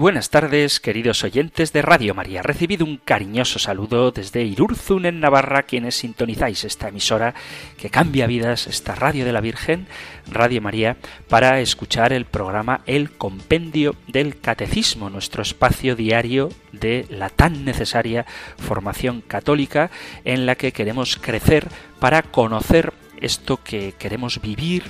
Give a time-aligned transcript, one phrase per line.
[0.00, 2.40] Buenas tardes, queridos oyentes de Radio María.
[2.40, 7.34] Recibido un cariñoso saludo desde Irurzun, en Navarra, quienes sintonizáis esta emisora
[7.76, 9.86] que cambia vidas, esta Radio de la Virgen,
[10.26, 10.96] Radio María,
[11.28, 18.24] para escuchar el programa El Compendio del Catecismo, nuestro espacio diario de la tan necesaria
[18.56, 19.90] formación católica
[20.24, 24.84] en la que queremos crecer para conocer esto que queremos vivir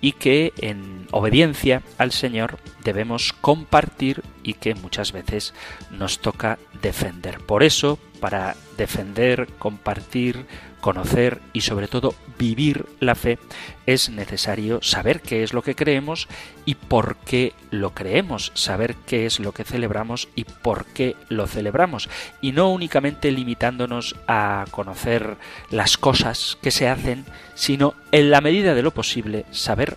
[0.00, 5.54] y que en obediencia al Señor debemos compartir y que muchas veces
[5.90, 7.40] nos toca defender.
[7.40, 10.46] Por eso, para defender, compartir,
[10.80, 13.38] conocer y sobre todo vivir la fe,
[13.86, 16.28] es necesario saber qué es lo que creemos
[16.64, 21.46] y por qué lo creemos, saber qué es lo que celebramos y por qué lo
[21.46, 22.08] celebramos,
[22.40, 25.36] y no únicamente limitándonos a conocer
[25.70, 29.96] las cosas que se hacen, sino en la medida de lo posible saber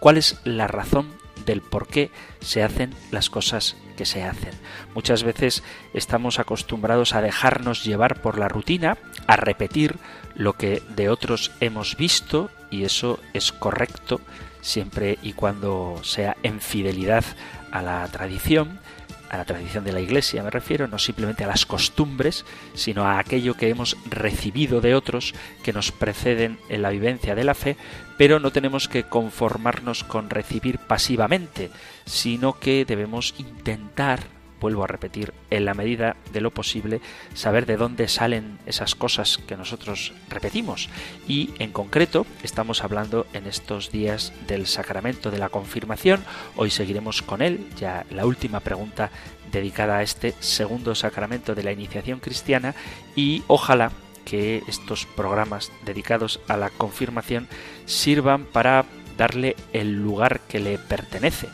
[0.00, 4.52] cuál es la razón del por qué se hacen las cosas que se hacen.
[4.94, 5.62] Muchas veces
[5.94, 9.96] estamos acostumbrados a dejarnos llevar por la rutina, a repetir
[10.34, 14.20] lo que de otros hemos visto y eso es correcto
[14.60, 17.24] siempre y cuando sea en fidelidad
[17.70, 18.80] a la tradición,
[19.30, 23.18] a la tradición de la Iglesia me refiero, no simplemente a las costumbres, sino a
[23.18, 27.76] aquello que hemos recibido de otros que nos preceden en la vivencia de la fe,
[28.16, 31.70] pero no tenemos que conformarnos con recibir pasivamente,
[32.04, 37.00] sino que debemos intentar vuelvo a repetir, en la medida de lo posible,
[37.34, 40.88] saber de dónde salen esas cosas que nosotros repetimos.
[41.28, 46.22] Y en concreto, estamos hablando en estos días del sacramento de la confirmación.
[46.56, 49.10] Hoy seguiremos con él, ya la última pregunta
[49.50, 52.74] dedicada a este segundo sacramento de la iniciación cristiana
[53.14, 53.92] y ojalá
[54.24, 57.48] que estos programas dedicados a la confirmación
[57.86, 58.84] sirvan para
[59.16, 61.48] darle el lugar que le pertenece,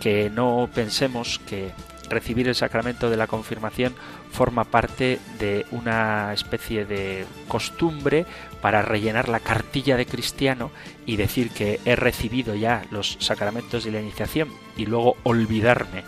[0.00, 1.72] que no pensemos que
[2.08, 3.94] recibir el sacramento de la confirmación
[4.30, 8.26] forma parte de una especie de costumbre
[8.60, 10.70] para rellenar la cartilla de cristiano
[11.06, 16.04] y decir que he recibido ya los sacramentos de la iniciación y luego olvidarme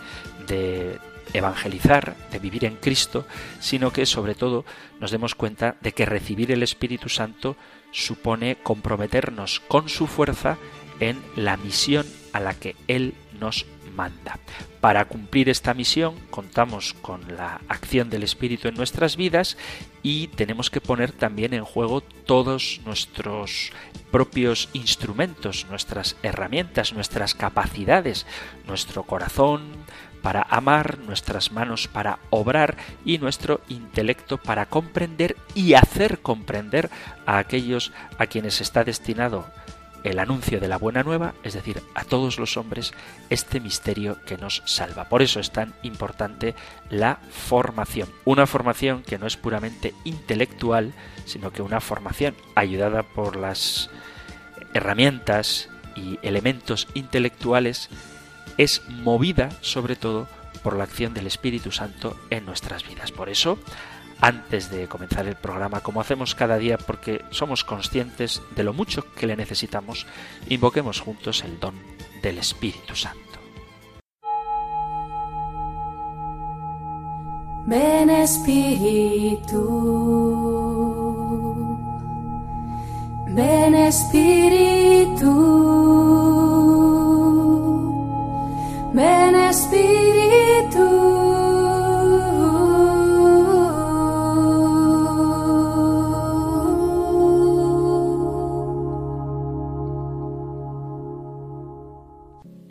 [0.47, 0.99] de
[1.33, 3.25] evangelizar, de vivir en Cristo,
[3.59, 4.65] sino que sobre todo
[4.99, 7.55] nos demos cuenta de que recibir el Espíritu Santo
[7.91, 10.57] supone comprometernos con su fuerza
[10.99, 14.39] en la misión a la que Él nos manda.
[14.79, 19.57] Para cumplir esta misión contamos con la acción del Espíritu en nuestras vidas
[20.01, 23.71] y tenemos que poner también en juego todos nuestros
[24.11, 28.25] propios instrumentos, nuestras herramientas, nuestras capacidades,
[28.65, 29.61] nuestro corazón
[30.21, 36.89] para amar, nuestras manos para obrar y nuestro intelecto para comprender y hacer comprender
[37.25, 39.47] a aquellos a quienes está destinado
[40.03, 42.93] el anuncio de la buena nueva, es decir, a todos los hombres,
[43.29, 45.05] este misterio que nos salva.
[45.05, 46.55] Por eso es tan importante
[46.89, 48.09] la formación.
[48.25, 50.93] Una formación que no es puramente intelectual,
[51.25, 53.89] sino que una formación ayudada por las
[54.73, 57.89] herramientas y elementos intelectuales
[58.57, 60.27] es movida sobre todo
[60.63, 63.11] por la acción del Espíritu Santo en nuestras vidas.
[63.11, 63.57] Por eso,
[64.21, 69.11] antes de comenzar el programa, como hacemos cada día porque somos conscientes de lo mucho
[69.13, 70.05] que le necesitamos,
[70.47, 71.75] invoquemos juntos el don
[72.21, 73.19] del Espíritu Santo.
[77.65, 79.61] Ven Espíritu,
[83.27, 85.31] ven Espíritu,
[88.93, 90.30] ven Espíritu.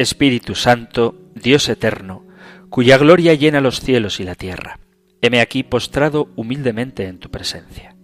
[0.00, 2.24] Espíritu Santo, Dios eterno,
[2.70, 4.80] cuya gloria llena los cielos y la tierra,
[5.20, 7.94] heme aquí postrado humildemente en tu presencia.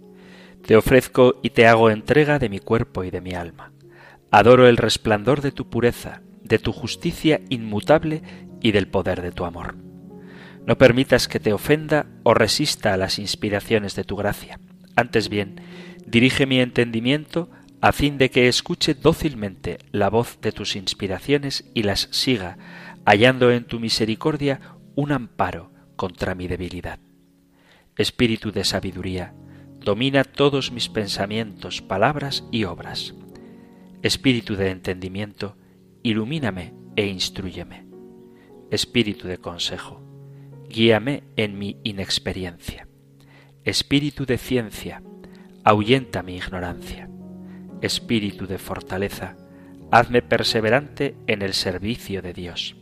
[0.63, 3.71] Te ofrezco y te hago entrega de mi cuerpo y de mi alma.
[4.29, 8.21] Adoro el resplandor de tu pureza, de tu justicia inmutable
[8.61, 9.75] y del poder de tu amor.
[10.67, 14.59] No permitas que te ofenda o resista a las inspiraciones de tu gracia.
[14.95, 15.61] Antes bien,
[16.05, 17.49] dirige mi entendimiento
[17.81, 22.57] a fin de que escuche dócilmente la voz de tus inspiraciones y las siga,
[23.05, 26.99] hallando en tu misericordia un amparo contra mi debilidad.
[27.95, 29.33] Espíritu de sabiduría,
[29.79, 33.13] domina todos mis pensamientos, palabras y obras.
[34.01, 35.55] Espíritu de entendimiento,
[36.03, 37.85] ilumíname e instruyeme.
[38.71, 40.01] Espíritu de consejo,
[40.67, 42.87] guíame en mi inexperiencia.
[43.63, 45.03] Espíritu de ciencia,
[45.63, 47.09] ahuyenta mi ignorancia.
[47.81, 49.37] Espíritu de fortaleza,
[49.91, 52.75] hazme perseverante en el servicio de Dios.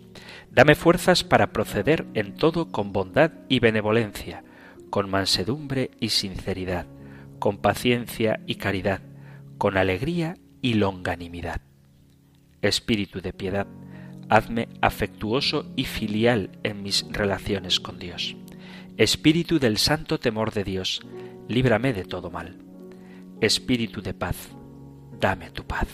[0.52, 4.44] Dame fuerzas para proceder en todo con bondad y benevolencia,
[4.90, 6.88] con mansedumbre y sinceridad,
[7.40, 9.02] con paciencia y caridad,
[9.58, 11.62] con alegría y longanimidad.
[12.62, 13.68] Espíritu de piedad,
[14.30, 18.38] hazme afectuoso y filial en mis relaciones con Dios.
[18.98, 21.02] Espíritu del santo temor de Dios,
[21.50, 22.58] líbrame de todo mal.
[23.42, 24.55] Espíritu de paz,
[25.20, 25.88] dame tu paz.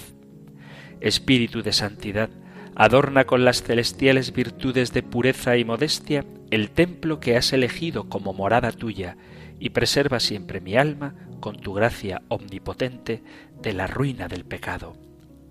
[0.99, 2.29] Espíritu de santidad,
[2.75, 8.33] adorna con las celestiales virtudes de pureza y modestia el templo que has elegido como
[8.33, 9.17] morada tuya,
[9.59, 13.21] y preserva siempre mi alma con tu gracia omnipotente
[13.61, 14.95] de la ruina del pecado.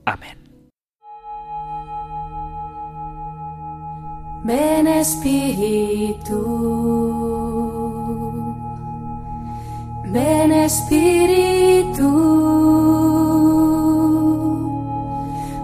[0.05, 0.39] Amén.
[4.43, 6.41] Ven Espíritu,
[10.07, 12.09] ven Espíritu,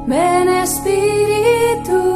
[0.08, 2.06] Espíritu.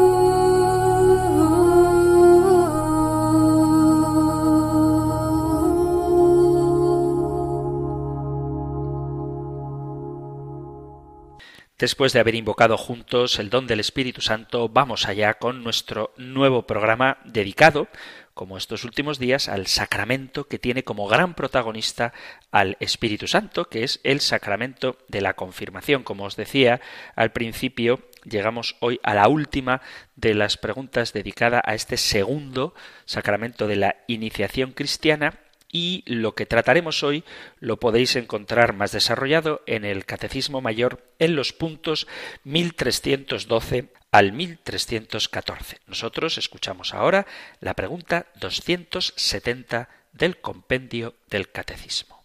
[11.80, 16.66] Después de haber invocado juntos el don del Espíritu Santo, vamos allá con nuestro nuevo
[16.66, 17.88] programa dedicado,
[18.34, 22.12] como estos últimos días, al sacramento que tiene como gran protagonista
[22.50, 26.02] al Espíritu Santo, que es el sacramento de la confirmación.
[26.02, 26.80] Como os decía
[27.16, 29.82] al principio, llegamos hoy a la última
[30.16, 32.74] de las preguntas dedicada a este segundo
[33.04, 35.38] sacramento de la iniciación cristiana
[35.72, 37.24] y lo que trataremos hoy
[37.58, 42.06] lo podéis encontrar más desarrollado en el Catecismo Mayor en los puntos
[42.44, 45.78] 1312 al 1314.
[45.86, 47.26] Nosotros escuchamos ahora
[47.60, 52.24] la pregunta 270 del compendio del Catecismo.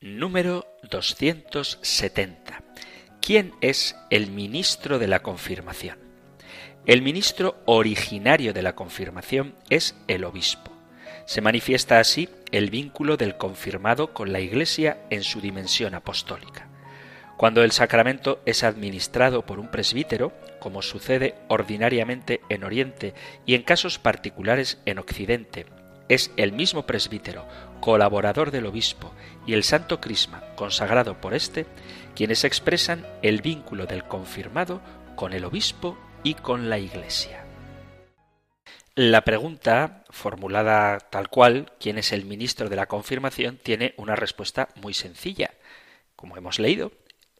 [0.00, 2.62] Número 270.
[3.22, 5.98] ¿Quién es el ministro de la confirmación?
[6.84, 10.73] El ministro originario de la confirmación es el obispo.
[11.26, 16.68] Se manifiesta así el vínculo del confirmado con la Iglesia en su dimensión apostólica.
[17.36, 23.62] Cuando el sacramento es administrado por un presbítero, como sucede ordinariamente en Oriente y en
[23.62, 25.66] casos particulares en Occidente,
[26.08, 27.46] es el mismo presbítero,
[27.80, 29.12] colaborador del obispo,
[29.46, 31.66] y el santo crisma, consagrado por éste,
[32.14, 34.80] quienes expresan el vínculo del confirmado
[35.16, 37.43] con el obispo y con la Iglesia.
[38.96, 44.68] La pregunta, formulada tal cual, ¿quién es el ministro de la confirmación?, tiene una respuesta
[44.76, 45.50] muy sencilla.
[46.14, 46.92] Como hemos leído,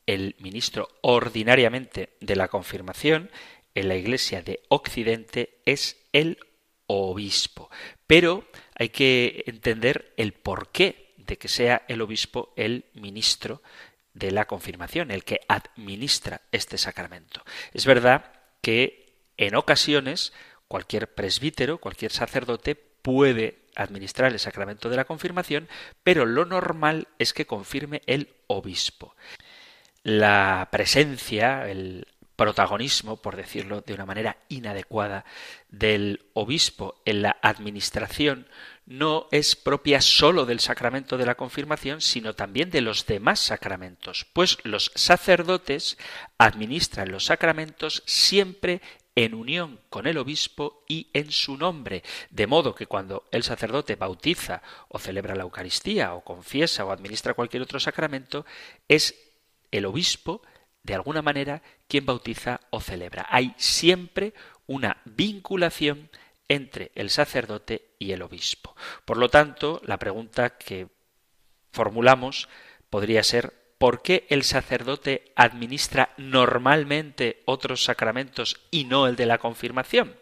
[0.07, 3.31] el ministro ordinariamente de la confirmación
[3.77, 6.39] en la Iglesia de Occidente es el
[6.89, 7.71] obispo.
[8.09, 13.63] Pero hay que entender el porqué de que sea el obispo el ministro
[14.13, 17.45] de la confirmación, el que administra este sacramento.
[17.73, 19.05] Es verdad que
[19.37, 20.33] en ocasiones
[20.69, 25.69] Cualquier presbítero, cualquier sacerdote puede administrar el sacramento de la confirmación,
[26.03, 29.15] pero lo normal es que confirme el obispo.
[30.03, 32.07] La presencia, el
[32.37, 35.25] protagonismo, por decirlo de una manera inadecuada,
[35.69, 38.49] del obispo en la administración
[38.87, 44.27] no es propia sólo del sacramento de la confirmación, sino también de los demás sacramentos,
[44.33, 45.97] pues los sacerdotes
[46.39, 48.83] administran los sacramentos siempre
[49.17, 53.97] en unión con el obispo y en su nombre, de modo que cuando el sacerdote
[53.97, 58.45] bautiza o celebra la Eucaristía o confiesa o administra cualquier otro sacramento,
[58.89, 59.15] es
[59.71, 60.43] el obispo,
[60.83, 63.27] de alguna manera, quien bautiza o celebra.
[63.31, 64.35] Hay siempre
[64.67, 66.11] una vinculación
[66.49, 68.77] entre el sacerdote y el obispo.
[69.05, 70.89] Por lo tanto, la pregunta que
[71.73, 72.49] formulamos
[72.91, 79.37] podría ser ¿por qué el sacerdote administra normalmente otros sacramentos y no el de la
[79.37, 80.17] confirmación?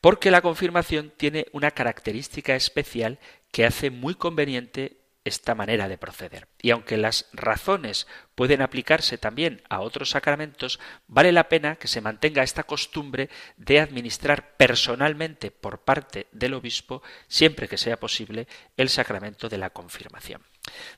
[0.00, 3.18] Porque la confirmación tiene una característica especial
[3.52, 6.48] que hace muy conveniente esta manera de proceder.
[6.62, 12.00] Y aunque las razones pueden aplicarse también a otros sacramentos, vale la pena que se
[12.00, 13.28] mantenga esta costumbre
[13.58, 19.68] de administrar personalmente por parte del obispo, siempre que sea posible, el sacramento de la
[19.68, 20.42] confirmación.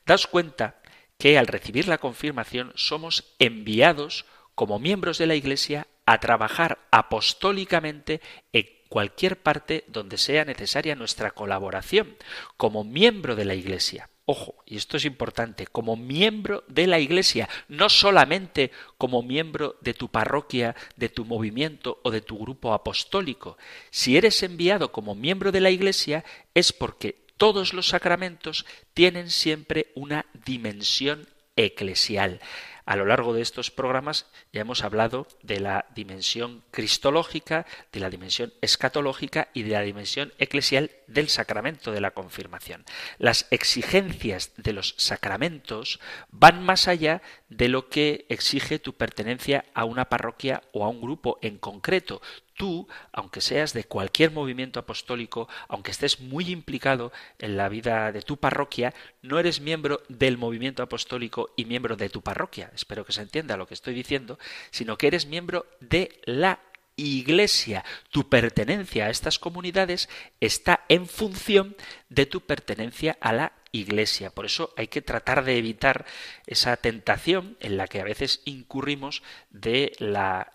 [0.06, 0.79] Daos cuenta
[1.20, 4.24] que al recibir la confirmación somos enviados
[4.54, 8.22] como miembros de la Iglesia a trabajar apostólicamente
[8.54, 12.16] en cualquier parte donde sea necesaria nuestra colaboración
[12.56, 14.08] como miembro de la Iglesia.
[14.24, 19.92] ojo, y esto es importante, como miembro de la Iglesia, no solamente como miembro de
[19.92, 23.58] tu parroquia, de tu movimiento o de tu grupo apostólico.
[23.90, 26.24] Si eres enviado como miembro de la Iglesia
[26.54, 32.38] es porque todos los sacramentos tienen siempre una dimensión eclesial.
[32.84, 38.10] A lo largo de estos programas ya hemos hablado de la dimensión cristológica, de la
[38.10, 42.84] dimensión escatológica y de la dimensión eclesial del sacramento de la confirmación.
[43.16, 49.84] Las exigencias de los sacramentos van más allá de lo que exige tu pertenencia a
[49.84, 52.22] una parroquia o a un grupo en concreto
[52.60, 58.20] tú, aunque seas de cualquier movimiento apostólico, aunque estés muy implicado en la vida de
[58.20, 58.92] tu parroquia,
[59.22, 63.56] no eres miembro del movimiento apostólico y miembro de tu parroquia, espero que se entienda
[63.56, 64.38] lo que estoy diciendo,
[64.70, 66.60] sino que eres miembro de la
[66.96, 67.82] Iglesia.
[68.10, 71.76] Tu pertenencia a estas comunidades está en función
[72.10, 74.30] de tu pertenencia a la Iglesia.
[74.30, 76.06] Por eso hay que tratar de evitar
[76.46, 80.52] esa tentación en la que a veces incurrimos de la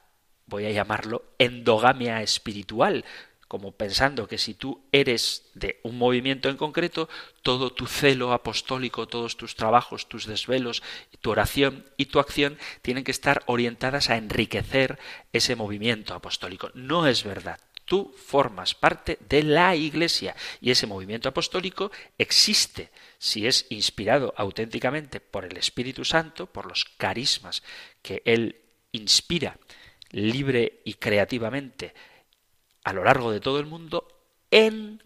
[0.47, 3.03] voy a llamarlo, endogamia espiritual,
[3.47, 7.09] como pensando que si tú eres de un movimiento en concreto,
[7.43, 10.81] todo tu celo apostólico, todos tus trabajos, tus desvelos,
[11.21, 14.99] tu oración y tu acción tienen que estar orientadas a enriquecer
[15.31, 16.71] ese movimiento apostólico.
[16.73, 17.59] No es verdad.
[17.85, 22.89] Tú formas parte de la Iglesia y ese movimiento apostólico existe
[23.19, 27.61] si es inspirado auténticamente por el Espíritu Santo, por los carismas
[28.01, 28.61] que Él
[28.91, 29.59] inspira
[30.11, 31.93] libre y creativamente
[32.83, 34.07] a lo largo de todo el mundo
[34.49, 35.03] en,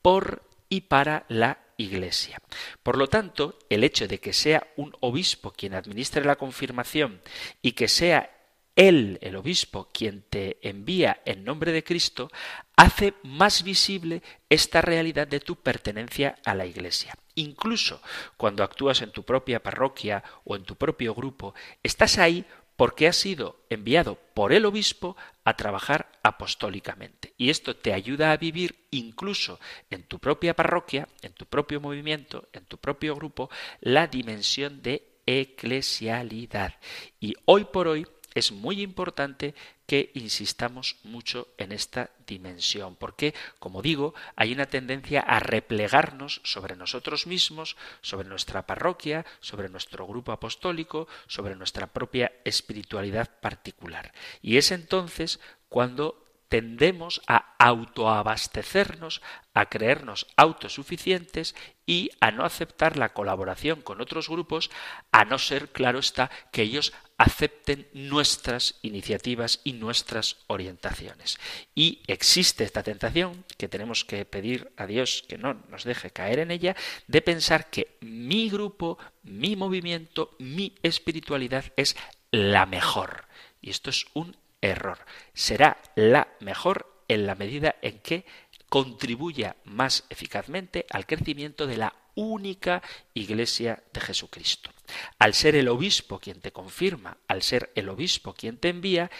[0.00, 2.40] por y para la Iglesia.
[2.82, 7.20] Por lo tanto, el hecho de que sea un obispo quien administre la confirmación
[7.60, 8.30] y que sea
[8.76, 12.30] él, el obispo, quien te envía en nombre de Cristo,
[12.76, 17.14] hace más visible esta realidad de tu pertenencia a la Iglesia.
[17.34, 18.00] Incluso
[18.36, 22.44] cuando actúas en tu propia parroquia o en tu propio grupo, estás ahí
[22.76, 27.34] porque has sido enviado por el obispo a trabajar apostólicamente.
[27.36, 29.60] Y esto te ayuda a vivir incluso
[29.90, 33.50] en tu propia parroquia, en tu propio movimiento, en tu propio grupo,
[33.80, 36.74] la dimensión de eclesialidad.
[37.20, 39.54] Y hoy por hoy es muy importante
[39.86, 46.76] que insistamos mucho en esta dimensión, porque, como digo, hay una tendencia a replegarnos sobre
[46.76, 54.12] nosotros mismos, sobre nuestra parroquia, sobre nuestro grupo apostólico, sobre nuestra propia espiritualidad particular.
[54.40, 56.21] Y es entonces cuando
[56.52, 59.22] tendemos a autoabastecernos,
[59.54, 61.54] a creernos autosuficientes
[61.86, 64.70] y a no aceptar la colaboración con otros grupos,
[65.12, 71.40] a no ser, claro está, que ellos acepten nuestras iniciativas y nuestras orientaciones.
[71.74, 76.38] Y existe esta tentación, que tenemos que pedir a Dios que no nos deje caer
[76.38, 81.96] en ella, de pensar que mi grupo, mi movimiento, mi espiritualidad es
[82.30, 83.24] la mejor.
[83.62, 84.98] Y esto es un error.
[85.34, 88.24] Será la mejor en la medida en que
[88.70, 94.70] contribuya más eficazmente al crecimiento de la única Iglesia de Jesucristo.
[95.18, 99.10] Al ser el obispo quien te confirma, al ser el obispo quien te envía,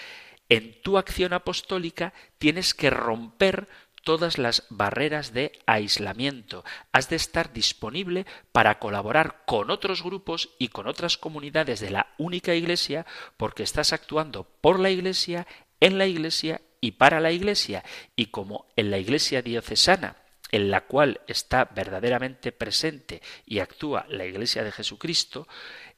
[0.48, 3.68] en tu acción apostólica tienes que romper
[4.02, 6.64] todas las barreras de aislamiento.
[6.92, 12.08] Has de estar disponible para colaborar con otros grupos y con otras comunidades de la
[12.18, 13.06] única Iglesia
[13.36, 15.46] porque estás actuando por la Iglesia,
[15.80, 17.84] en la Iglesia y para la Iglesia.
[18.16, 20.16] Y como en la Iglesia diocesana
[20.50, 25.48] en la cual está verdaderamente presente y actúa la Iglesia de Jesucristo,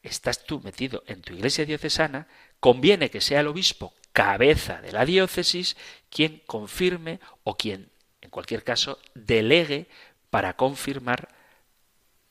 [0.03, 2.29] estás tú metido en tu Iglesia diocesana,
[2.61, 5.77] conviene que sea el obispo cabeza de la diócesis
[6.09, 7.94] quien confirme o quien en
[8.35, 9.87] cualquier caso, delegue
[10.29, 11.29] para confirmar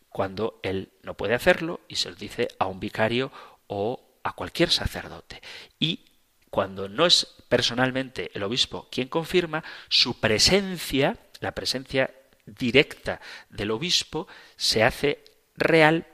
[0.09, 3.31] cuando él no puede hacerlo y se lo dice a un vicario
[3.67, 5.41] o a cualquier sacerdote.
[5.79, 6.01] Y
[6.49, 12.13] cuando no es personalmente el obispo quien confirma, su presencia, la presencia
[12.45, 15.23] directa del obispo, se hace
[15.55, 16.05] real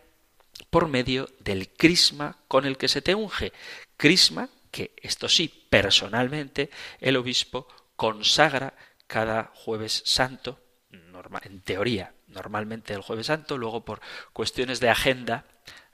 [0.69, 3.53] por medio del crisma con el que se te unge.
[3.97, 6.69] Crisma que, esto sí, personalmente
[6.99, 8.75] el obispo consagra
[9.09, 10.59] cada jueves santo,
[10.91, 14.01] en teoría, normalmente el jueves santo, luego por
[14.33, 15.45] cuestiones de agenda,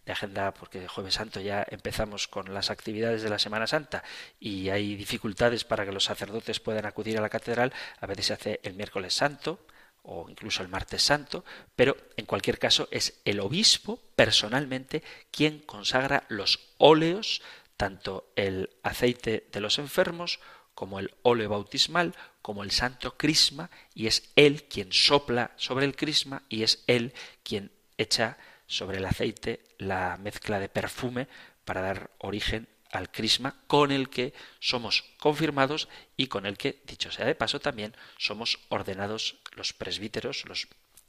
[0.06, 4.04] de agenda porque el jueves santo ya empezamos con las actividades de la Semana Santa
[4.38, 8.34] y hay dificultades para que los sacerdotes puedan acudir a la catedral, a veces se
[8.34, 9.66] hace el miércoles santo
[10.04, 16.26] o incluso el martes santo, pero en cualquier caso es el obispo personalmente quien consagra
[16.28, 17.42] los óleos,
[17.78, 20.42] tanto el aceite de los enfermos
[20.76, 25.96] como el óleo bautismal, como el santo crisma, y es él quien sopla sobre el
[25.96, 27.14] crisma y es él
[27.44, 31.28] quien echa sobre el aceite la mezcla de perfume
[31.64, 37.12] para dar origen al crisma con el que somos confirmados y con el que, dicho
[37.12, 40.68] sea de paso, también somos ordenados los presbíteros, los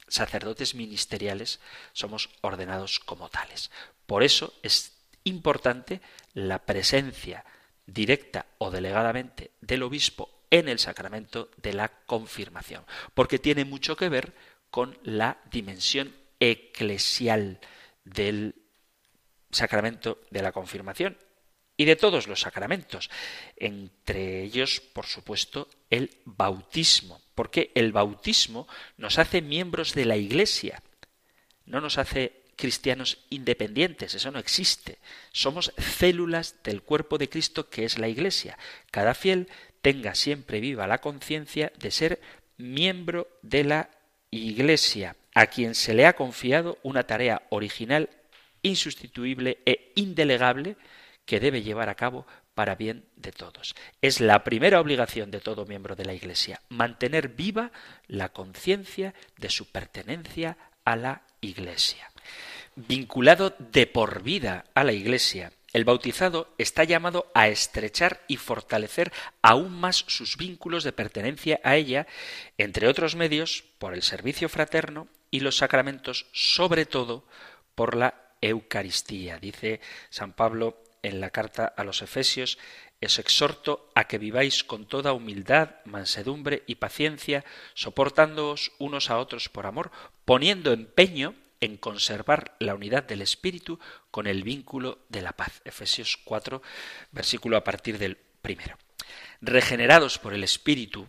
[0.08, 1.60] sacerdotes ministeriales,
[1.92, 3.70] somos ordenados como tales.
[4.06, 4.92] Por eso es
[5.24, 6.00] importante
[6.34, 7.44] la presencia
[7.86, 14.08] directa o delegadamente del obispo en el sacramento de la confirmación, porque tiene mucho que
[14.08, 14.34] ver
[14.70, 17.60] con la dimensión eclesial
[18.04, 18.54] del
[19.50, 21.16] sacramento de la confirmación
[21.76, 23.10] y de todos los sacramentos,
[23.56, 28.66] entre ellos, por supuesto, el bautismo, porque el bautismo
[28.96, 30.82] nos hace miembros de la Iglesia,
[31.66, 34.98] no nos hace cristianos independientes, eso no existe.
[35.30, 38.58] Somos células del cuerpo de Cristo que es la Iglesia.
[38.90, 39.48] Cada fiel
[39.82, 42.20] tenga siempre viva la conciencia de ser
[42.56, 43.90] miembro de la
[44.30, 48.08] Iglesia, a quien se le ha confiado una tarea original,
[48.62, 50.76] insustituible e indelegable
[51.24, 53.74] que debe llevar a cabo para bien de todos.
[54.00, 57.70] Es la primera obligación de todo miembro de la Iglesia, mantener viva
[58.08, 62.10] la conciencia de su pertenencia a la Iglesia.
[62.76, 69.14] Vinculado de por vida a la Iglesia, el bautizado está llamado a estrechar y fortalecer
[69.40, 72.06] aún más sus vínculos de pertenencia a ella,
[72.58, 77.26] entre otros medios, por el servicio fraterno y los sacramentos, sobre todo
[77.74, 79.38] por la Eucaristía.
[79.38, 79.80] Dice
[80.10, 82.58] San Pablo en la carta a los Efesios,
[83.02, 87.42] os exhorto a que viváis con toda humildad, mansedumbre y paciencia,
[87.72, 89.90] soportándoos unos a otros por amor,
[90.26, 93.78] poniendo empeño en conservar la unidad del Espíritu
[94.10, 95.60] con el vínculo de la paz.
[95.64, 96.62] Efesios 4,
[97.12, 98.76] versículo a partir del primero.
[99.40, 101.08] Regenerados por el Espíritu,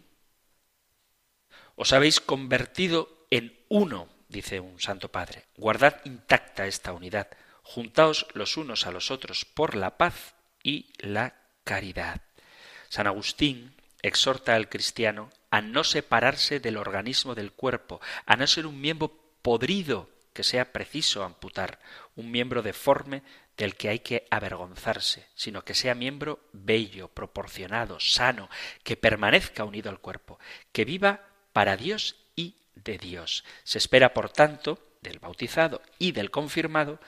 [1.76, 5.46] os habéis convertido en uno, dice un Santo Padre.
[5.56, 7.28] Guardad intacta esta unidad,
[7.62, 12.22] juntaos los unos a los otros por la paz y la caridad.
[12.90, 18.66] San Agustín exhorta al cristiano a no separarse del organismo del cuerpo, a no ser
[18.66, 21.80] un miembro podrido que sea preciso amputar,
[22.16, 23.24] un miembro deforme
[23.58, 28.48] del que hay que avergonzarse, sino que sea miembro bello, proporcionado, sano,
[28.84, 30.38] que permanezca unido al cuerpo,
[30.72, 33.46] que viva para Dios y de Dios.
[33.64, 37.00] Se espera, por tanto, del bautizado y del confirmado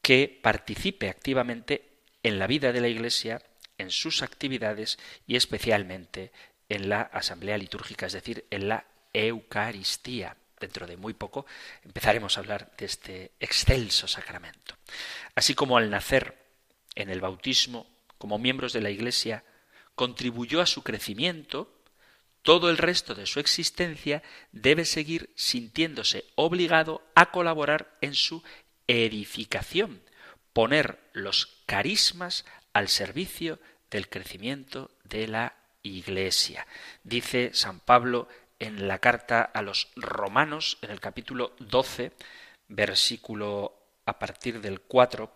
[0.00, 3.42] que participe activamente en la vida de la Iglesia,
[3.76, 6.32] en sus actividades y especialmente
[6.70, 11.46] en la asamblea litúrgica, es decir, en la Eucaristía dentro de muy poco
[11.84, 14.76] empezaremos a hablar de este excelso sacramento.
[15.34, 16.36] Así como al nacer
[16.94, 17.86] en el bautismo,
[18.18, 19.44] como miembros de la Iglesia,
[19.94, 21.72] contribuyó a su crecimiento,
[22.42, 28.42] todo el resto de su existencia debe seguir sintiéndose obligado a colaborar en su
[28.86, 30.00] edificación,
[30.52, 33.58] poner los carismas al servicio
[33.90, 36.66] del crecimiento de la Iglesia.
[37.04, 42.12] Dice San Pablo en la carta a los romanos, en el capítulo 12,
[42.68, 45.32] versículo a partir del 4,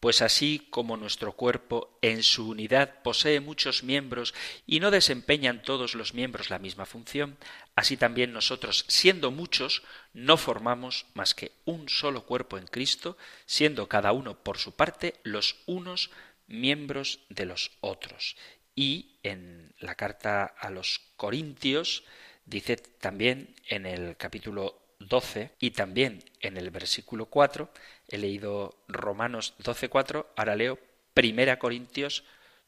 [0.00, 4.34] pues así como nuestro cuerpo en su unidad posee muchos miembros
[4.66, 7.36] y no desempeñan todos los miembros la misma función,
[7.74, 13.88] así también nosotros, siendo muchos, no formamos más que un solo cuerpo en Cristo, siendo
[13.88, 16.10] cada uno por su parte los unos
[16.46, 18.36] miembros de los otros.
[18.78, 22.04] Y en la carta a los Corintios
[22.46, 27.72] dice también en el capítulo 12 y también en el versículo 4,
[28.06, 30.78] he leído Romanos 12.4, ahora leo
[31.12, 32.22] Primera Corintios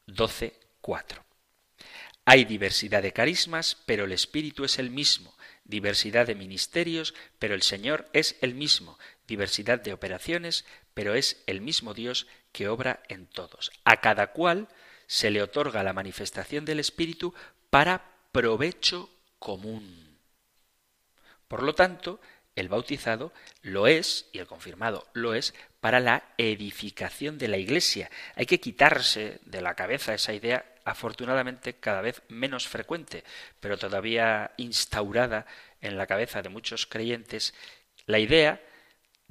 [0.07, 1.21] 12.4.
[2.25, 7.61] Hay diversidad de carismas, pero el Espíritu es el mismo, diversidad de ministerios, pero el
[7.61, 13.27] Señor es el mismo, diversidad de operaciones, pero es el mismo Dios que obra en
[13.27, 13.71] todos.
[13.85, 14.67] A cada cual
[15.11, 17.33] se le otorga la manifestación del Espíritu
[17.69, 20.17] para provecho común.
[21.49, 22.21] Por lo tanto,
[22.55, 28.09] el bautizado lo es, y el confirmado lo es, para la edificación de la Iglesia.
[28.35, 33.25] Hay que quitarse de la cabeza esa idea, afortunadamente cada vez menos frecuente,
[33.59, 35.45] pero todavía instaurada
[35.81, 37.53] en la cabeza de muchos creyentes,
[38.05, 38.61] la idea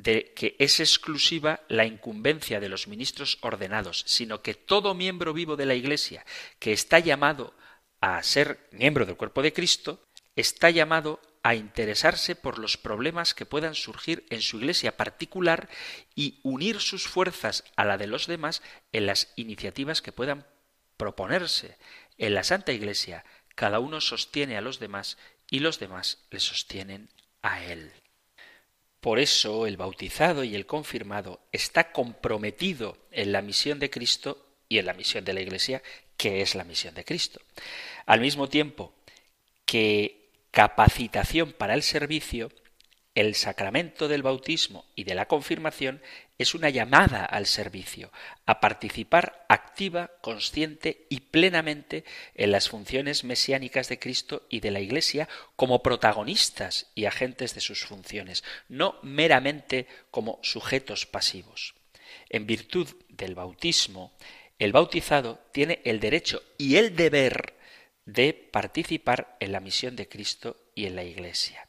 [0.03, 5.57] de que es exclusiva la incumbencia de los ministros ordenados, sino que todo miembro vivo
[5.57, 6.25] de la Iglesia
[6.59, 7.55] que está llamado
[8.01, 10.03] a ser miembro del cuerpo de Cristo,
[10.37, 15.69] está llamado a interesarse por los problemas que puedan surgir en su iglesia particular
[16.15, 20.47] y unir sus fuerzas a la de los demás en las iniciativas que puedan
[20.97, 21.77] proponerse.
[22.19, 25.19] En la Santa Iglesia cada uno sostiene a los demás
[25.51, 27.11] y los demás le sostienen
[27.43, 27.93] a él.
[29.01, 34.79] Por eso el bautizado y el confirmado está comprometido en la misión de Cristo y
[34.79, 35.83] en la misión de la Iglesia,
[36.17, 37.41] que es la misión de Cristo.
[38.05, 38.93] Al mismo tiempo
[39.65, 42.53] que capacitación para el servicio,
[43.15, 46.03] el sacramento del bautismo y de la confirmación
[46.43, 48.11] es una llamada al servicio,
[48.47, 54.81] a participar activa, consciente y plenamente en las funciones mesiánicas de Cristo y de la
[54.81, 61.75] Iglesia como protagonistas y agentes de sus funciones, no meramente como sujetos pasivos.
[62.31, 64.17] En virtud del bautismo,
[64.59, 67.55] el bautizado tiene el derecho y el deber
[68.07, 71.69] de participar en la misión de Cristo y en la Iglesia.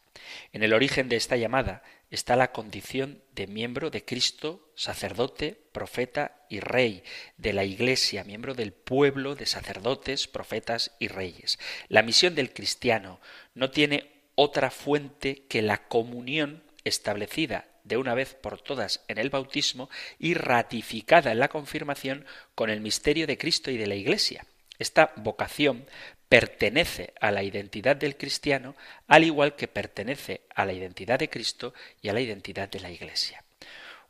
[0.53, 6.45] En el origen de esta llamada está la condición de miembro de Cristo, sacerdote, profeta
[6.49, 7.03] y rey,
[7.37, 11.57] de la Iglesia, miembro del pueblo de sacerdotes, profetas y reyes.
[11.87, 13.19] La misión del cristiano
[13.55, 19.29] no tiene otra fuente que la comunión establecida de una vez por todas en el
[19.29, 24.45] bautismo y ratificada en la confirmación con el misterio de Cristo y de la Iglesia.
[24.77, 25.85] Esta vocación
[26.31, 28.73] pertenece a la identidad del cristiano,
[29.09, 32.89] al igual que pertenece a la identidad de Cristo y a la identidad de la
[32.89, 33.43] Iglesia.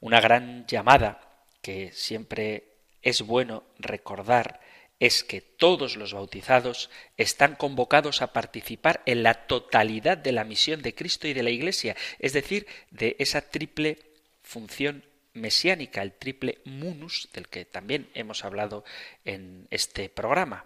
[0.01, 1.19] Una gran llamada
[1.63, 2.65] que siempre
[3.01, 4.59] es bueno recordar
[4.99, 10.83] es que todos los bautizados están convocados a participar en la totalidad de la misión
[10.83, 13.97] de Cristo y de la Iglesia, es decir, de esa triple
[14.43, 15.03] función
[15.33, 18.85] mesiánica, el triple munus, del que también hemos hablado
[19.25, 20.65] en este programa.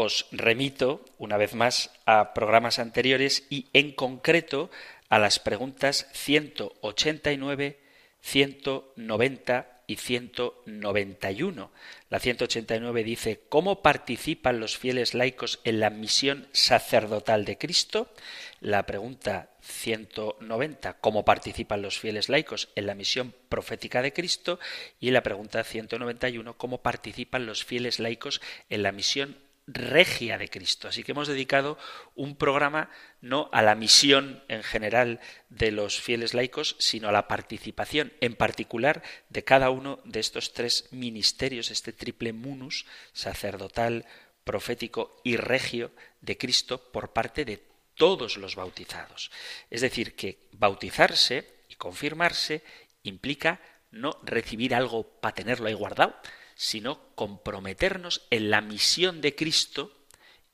[0.00, 4.70] Os remito, una vez más, a programas anteriores y, en concreto,
[5.08, 7.80] a las preguntas 189,
[8.20, 11.72] 190 y 191.
[12.10, 18.12] La 189 dice, ¿cómo participan los fieles laicos en la misión sacerdotal de Cristo?
[18.60, 24.60] La pregunta 190, ¿cómo participan los fieles laicos en la misión profética de Cristo?
[25.00, 30.88] Y la pregunta 191, ¿cómo participan los fieles laicos en la misión regia de Cristo.
[30.88, 31.78] Así que hemos dedicado
[32.14, 37.28] un programa no a la misión en general de los fieles laicos, sino a la
[37.28, 44.06] participación en particular de cada uno de estos tres ministerios, este triple munus, sacerdotal,
[44.42, 45.90] profético y regio
[46.22, 47.62] de Cristo por parte de
[47.94, 49.30] todos los bautizados.
[49.68, 52.62] Es decir, que bautizarse y confirmarse
[53.02, 56.16] implica no recibir algo para tenerlo ahí guardado,
[56.58, 59.92] sino comprometernos en la misión de Cristo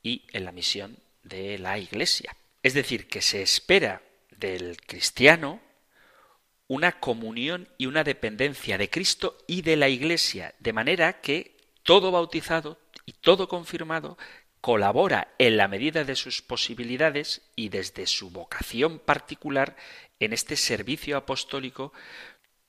[0.03, 2.37] y en la misión de la Iglesia.
[2.63, 5.63] Es decir, que se espera del cristiano
[6.69, 12.13] una comunión y una dependencia de Cristo y de la Iglesia, de manera que todo
[12.13, 14.19] bautizado y todo confirmado
[14.61, 19.75] colabora en la medida de sus posibilidades y desde su vocación particular
[20.21, 21.95] en este servicio apostólico,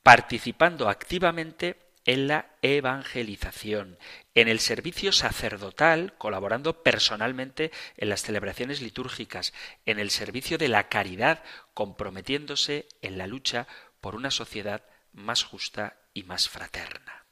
[0.03, 3.97] participando activamente en la evangelización,
[4.35, 9.53] en el servicio sacerdotal, colaborando personalmente en las celebraciones litúrgicas,
[9.85, 13.67] en el servicio de la caridad, comprometiéndose en la lucha
[14.01, 17.25] por una sociedad más justa y más fraterna.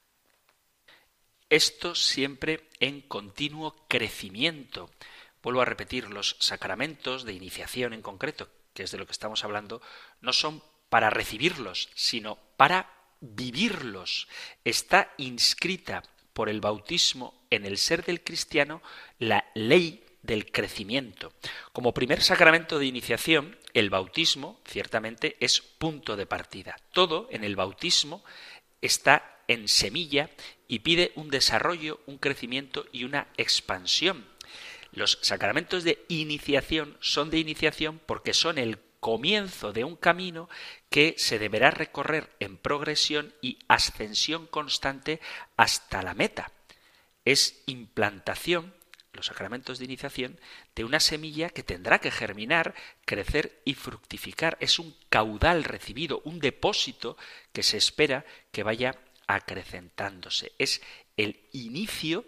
[1.49, 4.89] Esto siempre en continuo crecimiento.
[5.43, 9.43] Vuelvo a repetir, los sacramentos de iniciación en concreto, que es de lo que estamos
[9.43, 9.81] hablando,
[10.19, 14.27] no son para recibirlos, sino para vivirlos.
[14.63, 18.81] Está inscrita por el bautismo en el ser del cristiano
[19.19, 21.33] la ley del crecimiento.
[21.71, 26.75] Como primer sacramento de iniciación, el bautismo ciertamente es punto de partida.
[26.91, 28.23] Todo en el bautismo
[28.81, 30.29] está en semilla
[30.67, 34.25] y pide un desarrollo, un crecimiento y una expansión.
[34.91, 40.47] Los sacramentos de iniciación son de iniciación porque son el comienzo de un camino
[40.89, 45.19] que se deberá recorrer en progresión y ascensión constante
[45.57, 46.53] hasta la meta.
[47.25, 48.73] Es implantación,
[49.11, 50.39] los sacramentos de iniciación,
[50.73, 54.57] de una semilla que tendrá que germinar, crecer y fructificar.
[54.61, 57.17] Es un caudal recibido, un depósito
[57.51, 58.95] que se espera que vaya
[59.27, 60.53] acrecentándose.
[60.57, 60.81] Es
[61.17, 62.23] el inicio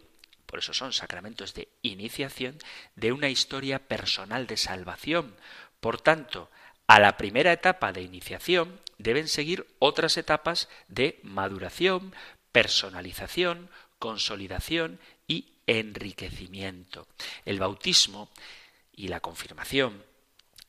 [0.46, 2.60] por eso son sacramentos de iniciación,
[2.96, 5.36] de una historia personal de salvación.
[5.82, 6.50] Por tanto,
[6.88, 12.14] a la primera etapa de iniciación deben seguir otras etapas de maduración,
[12.52, 13.70] personalización,
[14.00, 17.08] consolidación y enriquecimiento.
[17.44, 18.30] El bautismo
[18.92, 20.04] y la confirmación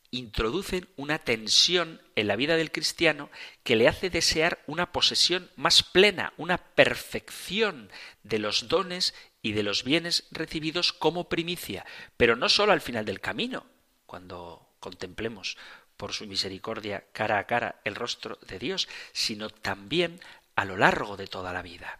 [0.09, 3.29] introducen una tensión en la vida del cristiano
[3.63, 7.91] que le hace desear una posesión más plena, una perfección
[8.23, 13.05] de los dones y de los bienes recibidos como primicia, pero no sólo al final
[13.05, 13.65] del camino,
[14.05, 15.57] cuando contemplemos
[15.97, 20.21] por su misericordia cara a cara el rostro de Dios, sino también
[20.55, 21.99] a lo largo de toda la vida.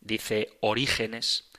[0.00, 1.50] Dice Orígenes,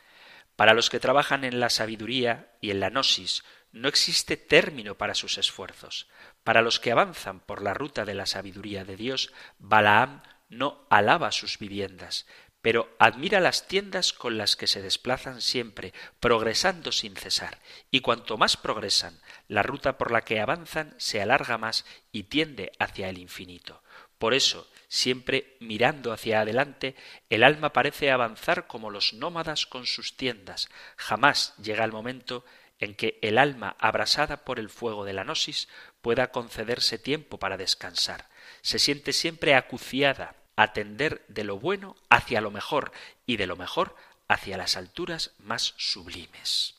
[0.56, 5.16] para los que trabajan en la sabiduría y en la gnosis, no existe término para
[5.16, 6.08] sus esfuerzos.
[6.44, 11.32] Para los que avanzan por la ruta de la sabiduría de Dios, Balaam no alaba
[11.32, 12.26] sus viviendas,
[12.66, 17.60] pero admira las tiendas con las que se desplazan siempre, progresando sin cesar,
[17.92, 22.72] y cuanto más progresan, la ruta por la que avanzan se alarga más y tiende
[22.80, 23.84] hacia el infinito.
[24.18, 26.96] Por eso, siempre mirando hacia adelante,
[27.30, 30.68] el alma parece avanzar como los nómadas con sus tiendas.
[30.98, 32.46] Jamás llega el momento
[32.80, 35.70] en que el alma, abrasada por el fuego de la gnosis,
[36.02, 38.28] pueda concederse tiempo para descansar.
[38.64, 42.92] Se siente siempre acuciada, atender de lo bueno hacia lo mejor
[43.26, 43.96] y de lo mejor
[44.28, 46.76] hacia las alturas más sublimes.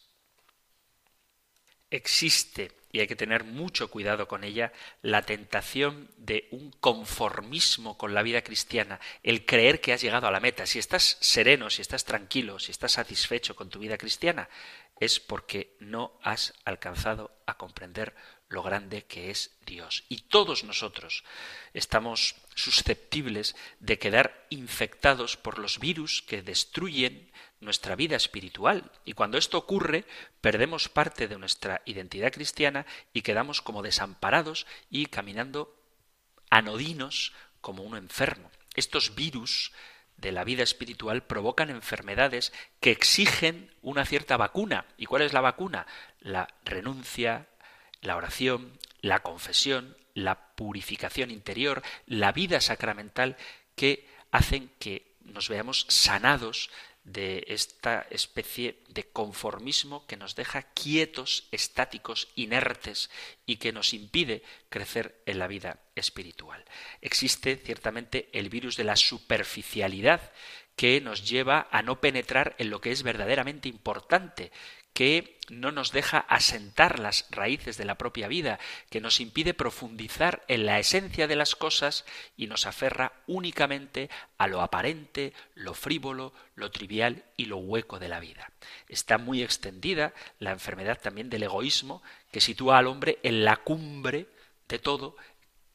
[1.90, 8.12] Existe, y hay que tener mucho cuidado con ella, la tentación de un conformismo con
[8.12, 10.66] la vida cristiana, el creer que has llegado a la meta.
[10.66, 14.48] Si estás sereno, si estás tranquilo, si estás satisfecho con tu vida cristiana,
[14.98, 18.14] es porque no has alcanzado a comprender
[18.48, 20.04] lo grande que es Dios.
[20.08, 21.24] Y todos nosotros
[21.74, 28.90] estamos susceptibles de quedar infectados por los virus que destruyen nuestra vida espiritual.
[29.04, 30.04] Y cuando esto ocurre,
[30.40, 35.74] perdemos parte de nuestra identidad cristiana y quedamos como desamparados y caminando
[36.50, 38.50] anodinos como un enfermo.
[38.74, 39.72] Estos virus
[40.16, 44.86] de la vida espiritual provocan enfermedades que exigen una cierta vacuna.
[44.96, 45.86] ¿Y cuál es la vacuna?
[46.20, 47.48] La renuncia,
[48.00, 53.36] la oración, la confesión, la purificación interior, la vida sacramental
[53.74, 56.70] que hacen que nos veamos sanados
[57.06, 63.10] de esta especie de conformismo que nos deja quietos, estáticos, inertes
[63.46, 66.64] y que nos impide crecer en la vida espiritual.
[67.00, 70.32] Existe ciertamente el virus de la superficialidad
[70.74, 74.50] que nos lleva a no penetrar en lo que es verdaderamente importante,
[74.96, 80.42] que no nos deja asentar las raíces de la propia vida, que nos impide profundizar
[80.48, 86.32] en la esencia de las cosas y nos aferra únicamente a lo aparente, lo frívolo,
[86.54, 88.50] lo trivial y lo hueco de la vida.
[88.88, 94.28] Está muy extendida la enfermedad también del egoísmo, que sitúa al hombre en la cumbre
[94.66, 95.14] de todo,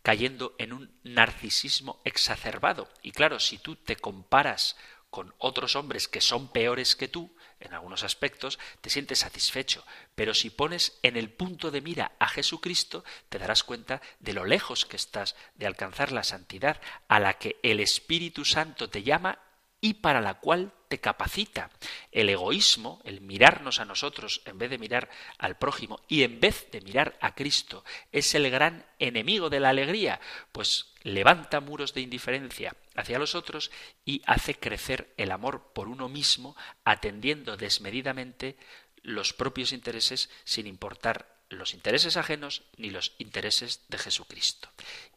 [0.02, 2.90] cayendo en un narcisismo exacerbado.
[3.04, 4.78] Y claro, si tú te comparas
[5.12, 10.34] con otros hombres que son peores que tú, en algunos aspectos, te sientes satisfecho, pero
[10.34, 14.86] si pones en el punto de mira a Jesucristo, te darás cuenta de lo lejos
[14.86, 19.38] que estás de alcanzar la santidad a la que el Espíritu Santo te llama
[19.82, 21.70] y para la cual te capacita.
[22.12, 26.70] El egoísmo, el mirarnos a nosotros en vez de mirar al prójimo y en vez
[26.70, 30.20] de mirar a Cristo, es el gran enemigo de la alegría,
[30.52, 33.72] pues levanta muros de indiferencia hacia los otros
[34.04, 38.58] y hace crecer el amor por uno mismo, atendiendo desmedidamente
[39.02, 44.70] los propios intereses sin importar los intereses ajenos ni los intereses de Jesucristo.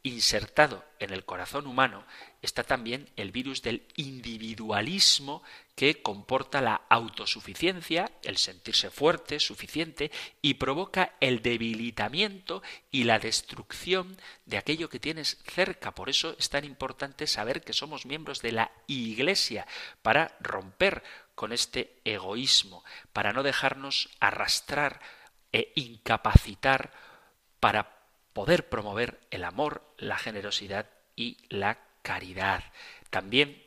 [0.02, 2.04] Insertado en el corazón humano
[2.42, 5.42] está también el virus del individualismo
[5.74, 10.10] que comporta la autosuficiencia, el sentirse fuerte, suficiente,
[10.42, 14.16] y provoca el debilitamiento y la destrucción
[14.46, 15.94] de aquello que tienes cerca.
[15.94, 19.66] Por eso es tan importante saber que somos miembros de la Iglesia
[20.02, 21.02] para romper
[21.34, 25.00] con este egoísmo, para no dejarnos arrastrar
[25.54, 26.90] e incapacitar
[27.60, 27.96] para
[28.32, 32.64] poder promover el amor, la generosidad y la caridad.
[33.08, 33.62] También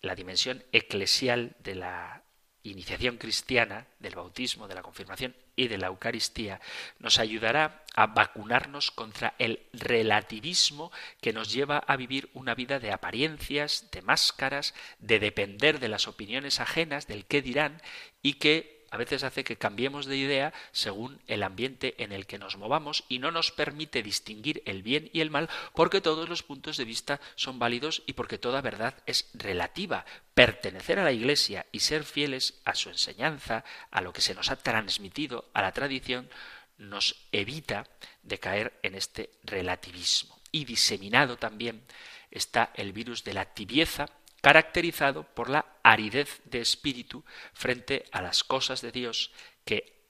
[0.00, 2.22] la dimensión eclesial de la
[2.62, 6.60] iniciación cristiana, del bautismo, de la confirmación y de la Eucaristía,
[7.00, 12.92] nos ayudará a vacunarnos contra el relativismo que nos lleva a vivir una vida de
[12.92, 17.82] apariencias, de máscaras, de depender de las opiniones ajenas, del qué dirán,
[18.22, 22.38] y que a veces hace que cambiemos de idea según el ambiente en el que
[22.38, 26.42] nos movamos y no nos permite distinguir el bien y el mal porque todos los
[26.42, 30.04] puntos de vista son válidos y porque toda verdad es relativa.
[30.34, 34.50] Pertenecer a la Iglesia y ser fieles a su enseñanza, a lo que se nos
[34.50, 36.28] ha transmitido, a la tradición,
[36.76, 37.86] nos evita
[38.22, 40.38] de caer en este relativismo.
[40.52, 41.82] Y diseminado también
[42.30, 44.10] está el virus de la tibieza
[44.42, 47.24] caracterizado por la aridez de espíritu
[47.54, 49.30] frente a las cosas de Dios
[49.64, 50.02] que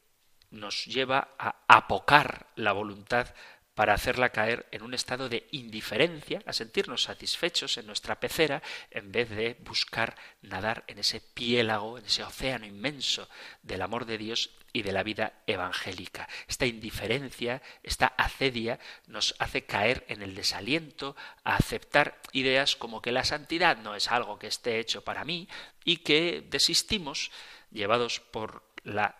[0.50, 3.28] nos lleva a apocar la voluntad
[3.74, 9.12] para hacerla caer en un estado de indiferencia, a sentirnos satisfechos en nuestra pecera, en
[9.12, 13.28] vez de buscar nadar en ese piélago, en ese océano inmenso
[13.62, 16.28] del amor de Dios y de la vida evangélica.
[16.48, 23.12] Esta indiferencia, esta acedia, nos hace caer en el desaliento, a aceptar ideas como que
[23.12, 25.48] la santidad no es algo que esté hecho para mí
[25.84, 27.30] y que desistimos,
[27.70, 29.16] llevados por la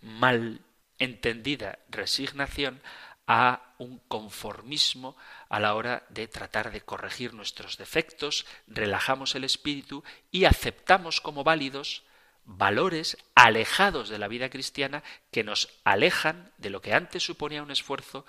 [0.00, 0.60] mal
[0.98, 2.80] entendida resignación
[3.26, 5.16] a un conformismo
[5.48, 11.42] a la hora de tratar de corregir nuestros defectos, relajamos el espíritu y aceptamos como
[11.42, 12.04] válidos
[12.46, 17.72] valores alejados de la vida cristiana que nos alejan de lo que antes suponía un
[17.72, 18.24] esfuerzo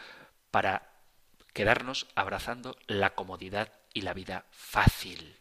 [0.51, 0.91] para
[1.53, 5.37] quedarnos abrazando la comodidad y la vida fácil.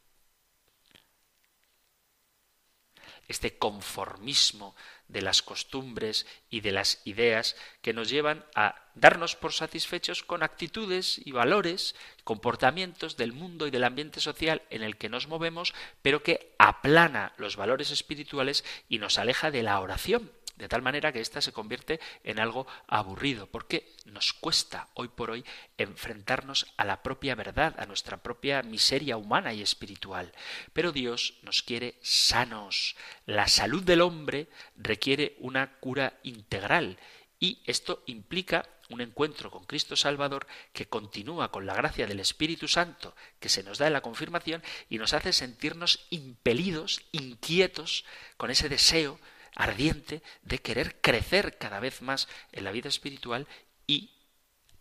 [3.29, 4.77] Este conformismo
[5.09, 10.43] de las costumbres y de las ideas que nos llevan a darnos por satisfechos con
[10.43, 15.73] actitudes y valores, comportamientos del mundo y del ambiente social en el que nos movemos,
[16.03, 21.13] pero que aplana los valores espirituales y nos aleja de la oración, de tal manera
[21.13, 25.45] que ésta se convierte en algo aburrido, porque nos cuesta hoy por hoy
[25.79, 30.33] enfrentarnos a la propia verdad, a nuestra propia miseria humana y espiritual.
[30.73, 32.97] Pero Dios nos quiere sanos.
[33.25, 36.99] La salud del hombre requiere una cura integral
[37.39, 42.69] y esto implica un encuentro con Cristo Salvador que continúa con la gracia del Espíritu
[42.69, 48.05] Santo que se nos da en la confirmación y nos hace sentirnos impelidos, inquietos,
[48.37, 49.19] con ese deseo
[49.55, 53.47] ardiente de querer crecer cada vez más en la vida espiritual
[53.87, 54.11] y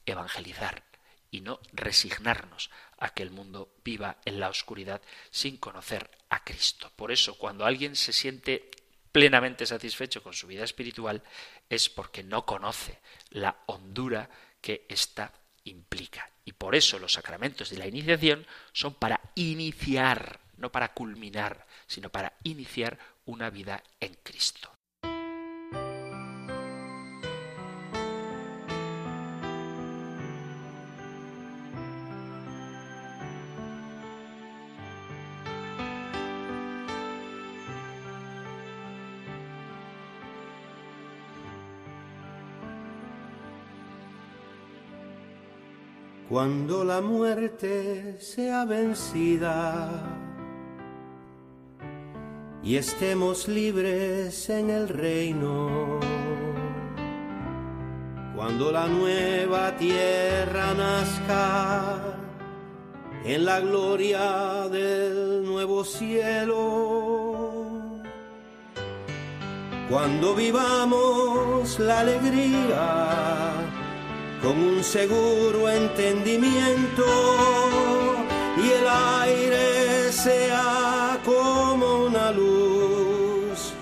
[0.05, 0.83] evangelizar
[1.31, 6.91] y no resignarnos a que el mundo viva en la oscuridad sin conocer a Cristo.
[6.95, 8.69] Por eso, cuando alguien se siente
[9.15, 11.23] plenamente satisfecho con su vida espiritual,
[11.69, 12.99] es porque no conoce
[13.29, 15.31] la hondura que ésta
[15.63, 16.29] implica.
[16.43, 22.09] Y por eso los sacramentos de la iniciación son para iniciar, no para culminar, sino
[22.09, 24.74] para iniciar una vida en Cristo.
[46.35, 49.89] Cuando la muerte sea vencida
[52.61, 55.97] y estemos libres en el reino.
[58.35, 62.17] Cuando la nueva tierra nazca
[63.23, 67.31] en la gloria del nuevo cielo.
[69.89, 73.64] Cuando vivamos la alegría
[74.45, 77.03] con un seguro entendimiento
[78.57, 78.87] y el
[79.23, 83.73] aire sea como una luz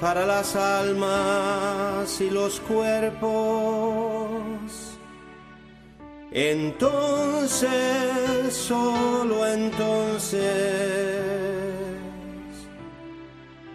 [0.00, 3.28] para las almas y los cuerpos.
[6.32, 7.70] Entonces,
[8.50, 10.42] solo entonces,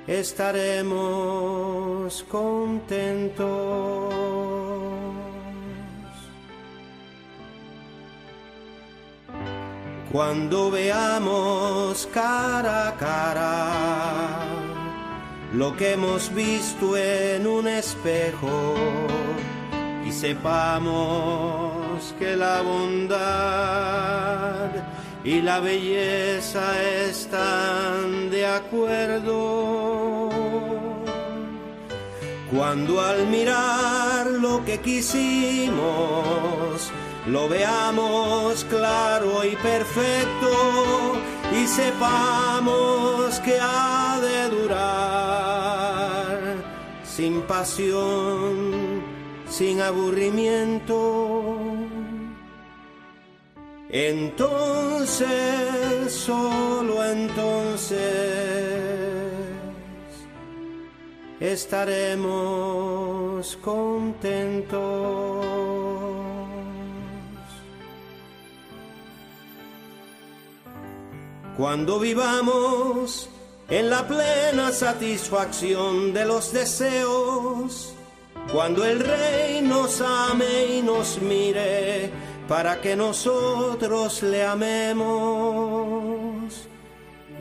[0.08, 0.92] estaremos
[2.30, 4.27] contentos.
[10.18, 14.48] Cuando veamos cara a cara
[15.54, 18.74] lo que hemos visto en un espejo
[20.08, 23.12] y sepamos que la bondad
[25.24, 26.64] y la belleza
[27.12, 30.32] están de acuerdo.
[32.52, 35.78] Cuando al mirar lo que quisimos,
[37.28, 41.18] lo veamos claro y perfecto
[41.54, 46.38] y sepamos que ha de durar
[47.04, 49.04] sin pasión,
[49.50, 51.58] sin aburrimiento.
[53.90, 55.28] Entonces,
[56.10, 58.00] solo entonces,
[61.40, 62.26] estaremos
[63.58, 65.67] contentos.
[71.58, 73.30] Cuando vivamos
[73.68, 77.96] en la plena satisfacción de los deseos,
[78.52, 82.12] cuando el Rey nos ame y nos mire
[82.48, 85.08] para que nosotros le amemos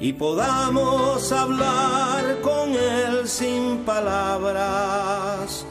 [0.01, 5.67] y podamos hablar con Él sin palabras,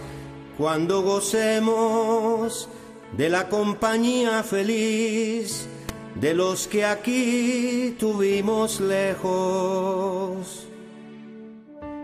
[0.56, 2.70] cuando gocemos
[3.18, 5.68] de la compañía feliz
[6.16, 10.68] de los que aquí tuvimos lejos.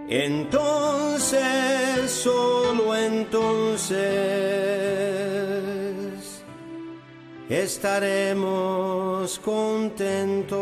[0.10, 1.42] Entonces,
[2.12, 4.02] solo entonces,
[7.50, 10.60] estaremos contentos.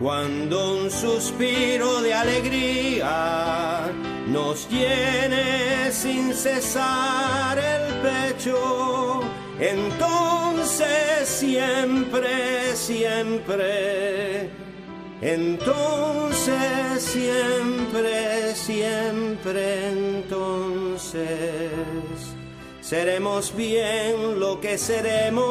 [0.00, 3.90] Cuando un suspiro de alegría
[4.28, 9.22] nos llene sin cesar el pecho,
[9.58, 14.50] entonces siempre, siempre,
[15.22, 21.24] entonces siempre, siempre, entonces
[22.82, 25.46] seremos bien lo que seremos,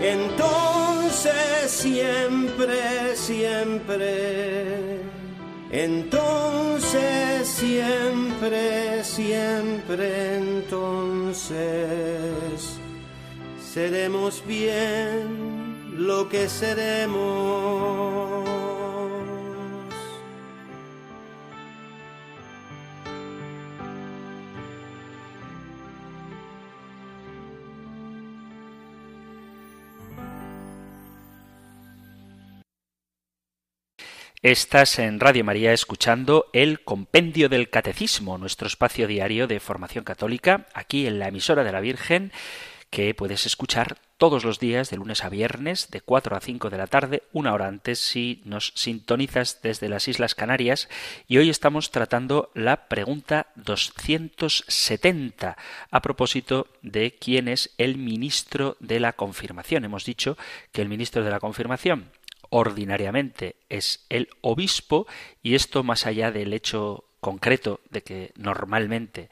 [0.00, 5.15] entonces siempre, siempre
[5.84, 11.58] entonces siempre, siempre entonces
[13.60, 18.55] seremos bien lo que seremos.
[34.46, 40.68] Estás en Radio María escuchando el Compendio del Catecismo, nuestro espacio diario de formación católica,
[40.72, 42.30] aquí en la emisora de la Virgen,
[42.88, 46.78] que puedes escuchar todos los días de lunes a viernes de 4 a 5 de
[46.78, 50.88] la tarde, una hora antes si nos sintonizas desde las Islas Canarias.
[51.26, 55.56] Y hoy estamos tratando la pregunta 270
[55.90, 59.84] a propósito de quién es el ministro de la confirmación.
[59.84, 60.38] Hemos dicho
[60.70, 62.12] que el ministro de la confirmación
[62.56, 65.06] ordinariamente es el obispo
[65.42, 69.28] y esto más allá del hecho concreto de que normalmente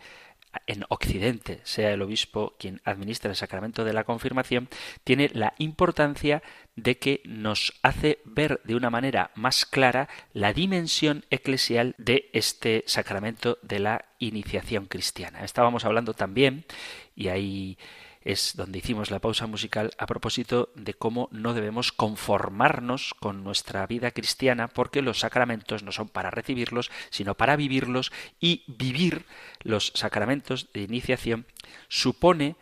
[0.66, 4.68] en Occidente sea el obispo quien administra el sacramento de la confirmación,
[5.04, 6.42] tiene la importancia
[6.76, 12.84] de que nos hace ver de una manera más clara la dimensión eclesial de este
[12.86, 15.44] sacramento de la iniciación cristiana.
[15.44, 16.66] Estábamos hablando también,
[17.16, 17.78] y ahí
[18.24, 23.86] es donde hicimos la pausa musical a propósito de cómo no debemos conformarnos con nuestra
[23.86, 29.26] vida cristiana porque los sacramentos no son para recibirlos, sino para vivirlos y vivir
[29.60, 31.46] los sacramentos de iniciación
[31.88, 32.56] supone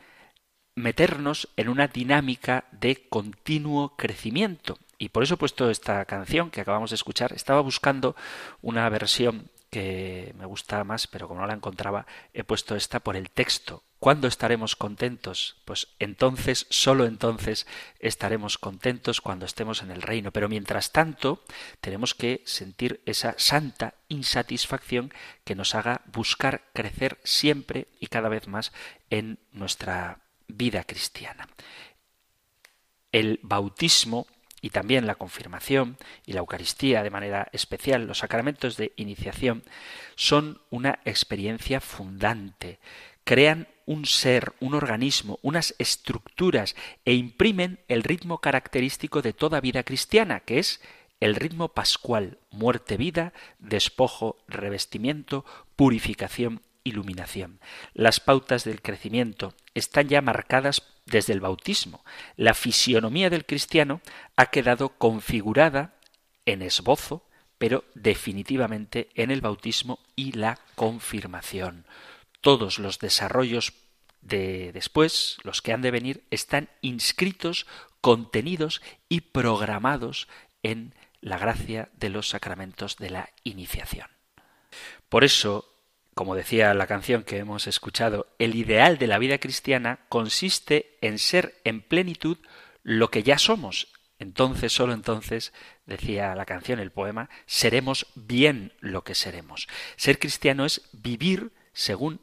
[0.75, 4.79] meternos en una dinámica de continuo crecimiento.
[4.99, 7.33] Y por eso he puesto esta canción que acabamos de escuchar.
[7.33, 8.15] Estaba buscando
[8.63, 13.17] una versión que me gusta más, pero como no la encontraba, he puesto esta por
[13.17, 13.83] el texto.
[13.99, 15.63] ¿Cuándo estaremos contentos?
[15.65, 17.67] Pues entonces, solo entonces,
[17.99, 20.31] estaremos contentos cuando estemos en el reino.
[20.31, 21.43] Pero mientras tanto,
[21.81, 25.11] tenemos que sentir esa santa insatisfacción
[25.43, 28.73] que nos haga buscar crecer siempre y cada vez más
[29.09, 30.19] en nuestra
[30.49, 31.49] vida cristiana.
[33.11, 34.27] El bautismo
[34.63, 39.65] y también la confirmación y la Eucaristía de manera especial, los sacramentos de iniciación,
[40.15, 42.79] son una experiencia fundante,
[43.25, 49.83] crean un ser, un organismo, unas estructuras e imprimen el ritmo característico de toda vida
[49.83, 50.81] cristiana, que es
[51.21, 55.45] el ritmo pascual, muerte, vida, despojo, revestimiento,
[55.77, 57.61] purificación, iluminación.
[57.95, 62.05] Las pautas del crecimiento están ya marcadas desde el bautismo.
[62.37, 64.01] La fisionomía del cristiano
[64.37, 65.95] ha quedado configurada
[66.47, 67.29] en esbozo,
[67.59, 71.87] pero definitivamente en el bautismo y la confirmación.
[72.41, 73.73] Todos los desarrollos
[74.21, 77.67] de después, los que han de venir, están inscritos,
[78.01, 80.29] contenidos y programados
[80.63, 84.09] en la gracia de los sacramentos de la iniciación.
[85.09, 85.72] Por eso,
[86.15, 91.19] como decía la canción que hemos escuchado, el ideal de la vida cristiana consiste en
[91.19, 92.39] ser en plenitud
[92.83, 93.89] lo que ya somos.
[94.19, 95.53] Entonces, solo entonces,
[95.87, 99.69] decía la canción, el poema, seremos bien lo que seremos.
[99.97, 102.21] Ser cristiano es vivir según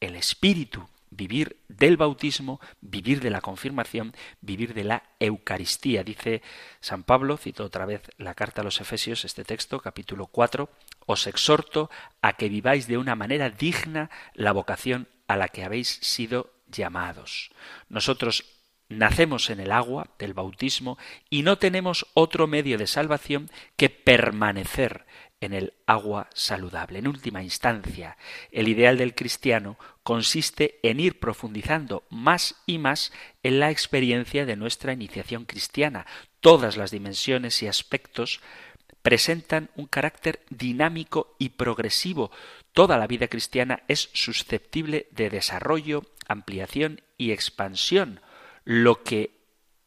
[0.00, 6.04] el Espíritu, vivir del bautismo, vivir de la confirmación, vivir de la Eucaristía.
[6.04, 6.42] Dice
[6.80, 10.70] San Pablo, cito otra vez la carta a los Efesios, este texto, capítulo 4,
[11.06, 11.90] os exhorto
[12.20, 17.50] a que viváis de una manera digna la vocación a la que habéis sido llamados.
[17.88, 18.44] Nosotros
[18.88, 20.98] nacemos en el agua del bautismo
[21.30, 25.06] y no tenemos otro medio de salvación que permanecer
[25.40, 27.00] en el agua saludable.
[27.00, 28.16] En última instancia,
[28.52, 34.56] el ideal del cristiano consiste en ir profundizando más y más en la experiencia de
[34.56, 36.06] nuestra iniciación cristiana.
[36.40, 38.40] Todas las dimensiones y aspectos
[39.02, 42.30] presentan un carácter dinámico y progresivo.
[42.72, 48.20] Toda la vida cristiana es susceptible de desarrollo, ampliación y expansión.
[48.64, 49.42] Lo que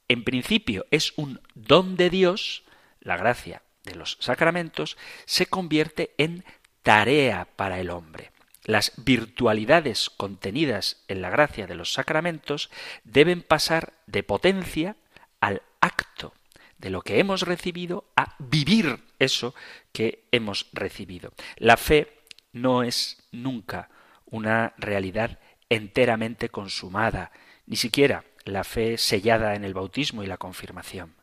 [0.08, 2.64] en principio es un don de Dios,
[3.00, 6.44] la gracia de los sacramentos, se convierte en
[6.84, 8.32] tarea para el hombre.
[8.64, 12.70] Las virtualidades contenidas en la gracia de los sacramentos
[13.04, 14.96] deben pasar de potencia
[15.40, 16.34] al acto
[16.86, 19.56] de lo que hemos recibido a vivir eso
[19.92, 21.34] que hemos recibido.
[21.58, 22.22] La fe
[22.54, 23.90] no es nunca
[24.26, 27.32] una realidad enteramente consumada,
[27.66, 31.16] ni siquiera la fe sellada en el bautismo y la confirmación.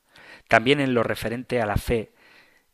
[0.49, 2.11] También en lo referente a la fe,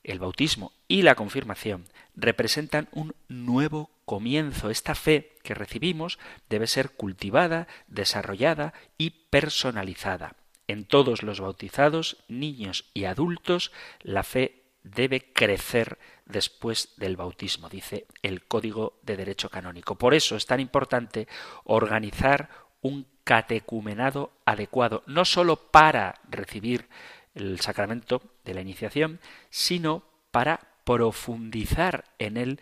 [0.02, 1.84] el bautismo y la confirmación
[2.16, 4.70] representan un nuevo comienzo.
[4.70, 6.18] Esta fe que recibimos
[6.48, 10.37] debe ser cultivada, desarrollada y personalizada.
[10.68, 18.06] En todos los bautizados, niños y adultos, la fe debe crecer después del bautismo, dice
[18.22, 19.96] el Código de Derecho Canónico.
[19.96, 21.26] Por eso es tan importante
[21.64, 22.50] organizar
[22.80, 26.88] un catecumenado adecuado, no sólo para recibir
[27.34, 32.60] el sacramento de la iniciación, sino para profundizar en él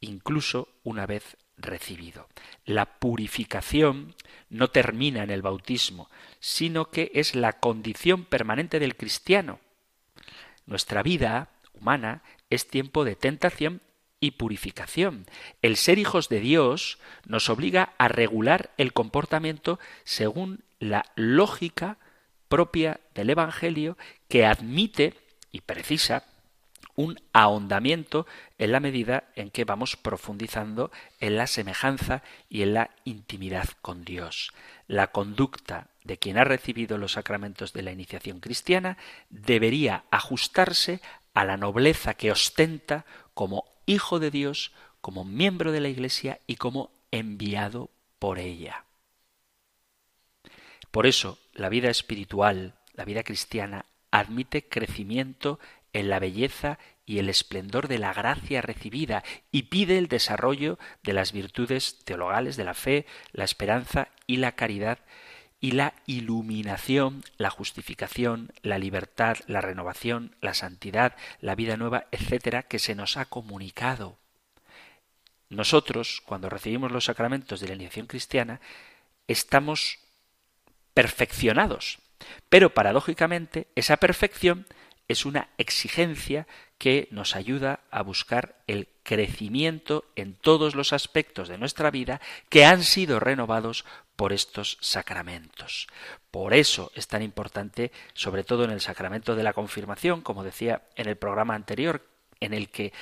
[0.00, 2.28] incluso una vez recibido.
[2.64, 4.14] La purificación
[4.50, 6.10] no termina en el bautismo,
[6.40, 9.60] sino que es la condición permanente del cristiano.
[10.66, 13.80] Nuestra vida humana es tiempo de tentación
[14.20, 15.26] y purificación.
[15.62, 21.98] El ser hijos de Dios nos obliga a regular el comportamiento según la lógica
[22.48, 23.96] propia del Evangelio
[24.28, 25.14] que admite
[25.50, 26.24] y precisa
[26.94, 28.26] un ahondamiento
[28.58, 30.90] en la medida en que vamos profundizando
[31.20, 34.52] en la semejanza y en la intimidad con Dios.
[34.86, 38.98] La conducta de quien ha recibido los sacramentos de la iniciación cristiana
[39.30, 41.00] debería ajustarse
[41.34, 46.56] a la nobleza que ostenta como hijo de Dios, como miembro de la Iglesia y
[46.56, 48.84] como enviado por ella.
[50.90, 55.58] Por eso, la vida espiritual, la vida cristiana, admite crecimiento
[55.92, 61.12] en la belleza y el esplendor de la gracia recibida y pide el desarrollo de
[61.12, 64.98] las virtudes teologales de la fe, la esperanza y la caridad
[65.60, 72.64] y la iluminación, la justificación, la libertad, la renovación, la santidad, la vida nueva, etcétera,
[72.64, 74.18] que se nos ha comunicado.
[75.50, 78.60] Nosotros, cuando recibimos los sacramentos de la iniciación cristiana,
[79.28, 80.00] estamos
[80.94, 82.00] perfeccionados,
[82.48, 84.66] pero paradójicamente esa perfección
[85.08, 86.46] es una exigencia
[86.78, 92.64] que nos ayuda a buscar el crecimiento en todos los aspectos de nuestra vida que
[92.64, 93.84] han sido renovados
[94.16, 95.86] por estos sacramentos.
[96.30, 100.82] Por eso es tan importante, sobre todo en el sacramento de la confirmación, como decía
[100.96, 102.06] en el programa anterior,
[102.40, 102.92] en el que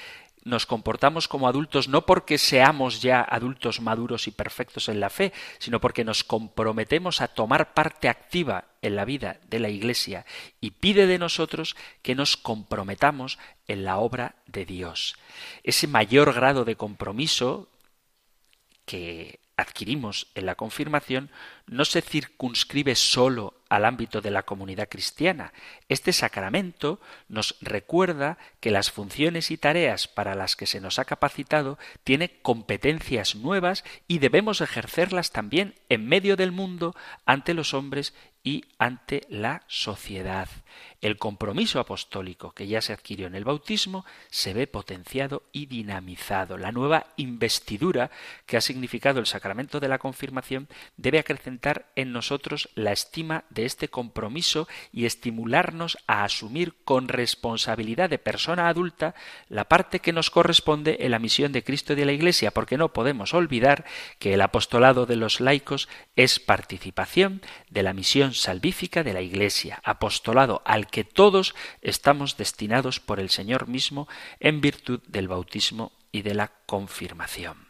[0.45, 5.33] nos comportamos como adultos no porque seamos ya adultos maduros y perfectos en la fe,
[5.59, 10.25] sino porque nos comprometemos a tomar parte activa en la vida de la Iglesia
[10.61, 15.17] y pide de nosotros que nos comprometamos en la obra de Dios.
[15.63, 17.69] Ese mayor grado de compromiso
[18.87, 21.31] que adquirimos en la confirmación
[21.67, 25.53] no se circunscribe sólo al ámbito de la comunidad cristiana.
[25.89, 31.05] Este sacramento nos recuerda que las funciones y tareas para las que se nos ha
[31.05, 38.13] capacitado tiene competencias nuevas y debemos ejercerlas también en medio del mundo ante los hombres
[38.43, 40.49] y ante la sociedad.
[41.01, 46.57] El compromiso apostólico que ya se adquirió en el bautismo se ve potenciado y dinamizado.
[46.57, 48.11] La nueva investidura
[48.47, 53.65] que ha significado el sacramento de la confirmación debe acrecentar en nosotros la estima de
[53.65, 59.15] este compromiso y estimularnos a asumir con responsabilidad de persona adulta
[59.49, 62.79] la parte que nos corresponde en la misión de Cristo y de la Iglesia, porque
[62.79, 63.85] no podemos olvidar
[64.19, 69.81] que el apostolado de los laicos es participación de la misión salvífica de la Iglesia,
[69.85, 74.09] apostolado al que todos estamos destinados por el Señor mismo
[74.39, 77.69] en virtud del bautismo y de la confirmación.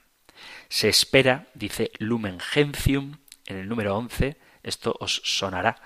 [0.68, 5.82] Se espera, dice Lumen Gentium, en el número 11, esto os sonará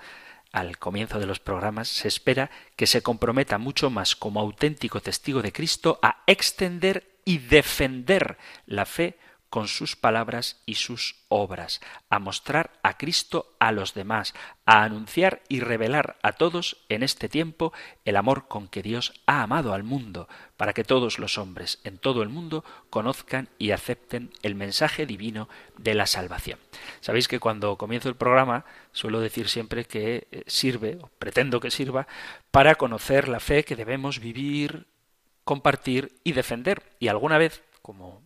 [0.51, 5.41] al comienzo de los programas, se espera que se comprometa mucho más como auténtico testigo
[5.41, 9.19] de Cristo a extender y defender la fe
[9.55, 11.79] con sus palabras y sus obras,
[12.09, 14.33] a mostrar a Cristo a los demás,
[14.65, 17.71] a anunciar y revelar a todos en este tiempo
[18.03, 20.27] el amor con que Dios ha amado al mundo,
[20.57, 25.47] para que todos los hombres en todo el mundo conozcan y acepten el mensaje divino
[25.77, 26.59] de la salvación.
[26.99, 31.71] Sabéis que cuando comienzo el programa suelo decir siempre que eh, sirve, o pretendo que
[31.71, 32.07] sirva,
[32.51, 34.85] para conocer la fe que debemos vivir
[35.45, 36.83] compartir y defender.
[36.99, 38.21] Y alguna vez, como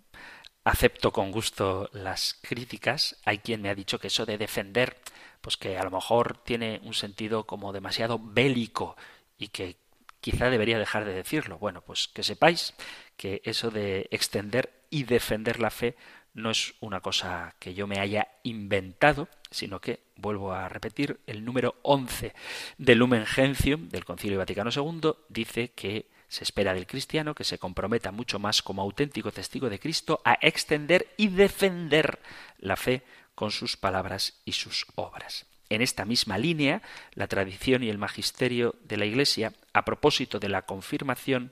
[0.70, 4.98] acepto con gusto las críticas, hay quien me ha dicho que eso de defender,
[5.42, 8.96] pues que a lo mejor tiene un sentido como demasiado bélico
[9.38, 9.78] y que
[10.22, 11.58] quizá debería dejar de decirlo.
[11.58, 12.76] Bueno, pues que sepáis
[13.18, 15.96] que eso de extender y defender la fe
[16.34, 21.44] no es una cosa que yo me haya inventado, sino que, vuelvo a repetir, el
[21.44, 22.34] número 11
[22.78, 27.58] del Lumen Gentium del Concilio Vaticano II dice que se espera del cristiano que se
[27.58, 32.20] comprometa mucho más como auténtico testigo de Cristo a extender y defender
[32.60, 33.04] la fe
[33.36, 35.48] con sus palabras y sus obras.
[35.70, 36.82] En esta misma línea,
[37.14, 41.52] la tradición y el magisterio de la Iglesia, a propósito de la confirmación,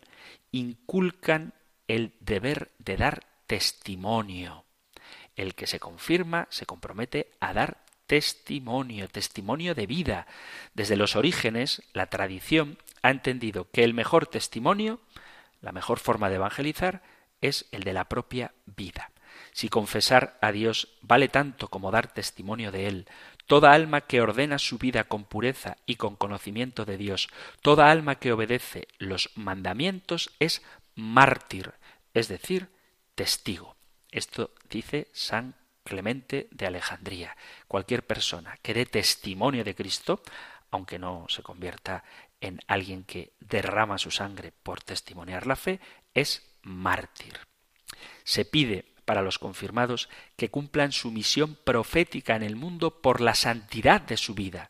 [0.52, 1.54] inculcan
[1.88, 4.66] el deber de dar testimonio.
[5.36, 10.28] El que se confirma se compromete a dar testimonio, testimonio de vida.
[10.74, 15.00] Desde los orígenes, la tradición ha entendido que el mejor testimonio,
[15.62, 17.04] la mejor forma de evangelizar,
[17.40, 19.12] es el de la propia vida.
[19.54, 23.08] Si confesar a Dios vale tanto como dar testimonio de Él,
[23.46, 27.30] toda alma que ordena su vida con pureza y con conocimiento de Dios,
[27.62, 30.62] toda alma que obedece los mandamientos es
[30.96, 31.74] mártir,
[32.14, 32.68] es decir,
[33.16, 33.78] testigo.
[34.12, 35.56] Esto dice San
[35.86, 37.38] Clemente de Alejandría.
[37.70, 40.22] Cualquier persona que dé testimonio de Cristo,
[40.72, 42.04] aunque no se convierta
[42.42, 45.80] en alguien que derrama su sangre por testimoniar la fe,
[46.14, 47.40] es mártir.
[48.24, 53.36] Se pide para los confirmados que cumplan su misión profética en el mundo por la
[53.36, 54.70] santidad de su vida.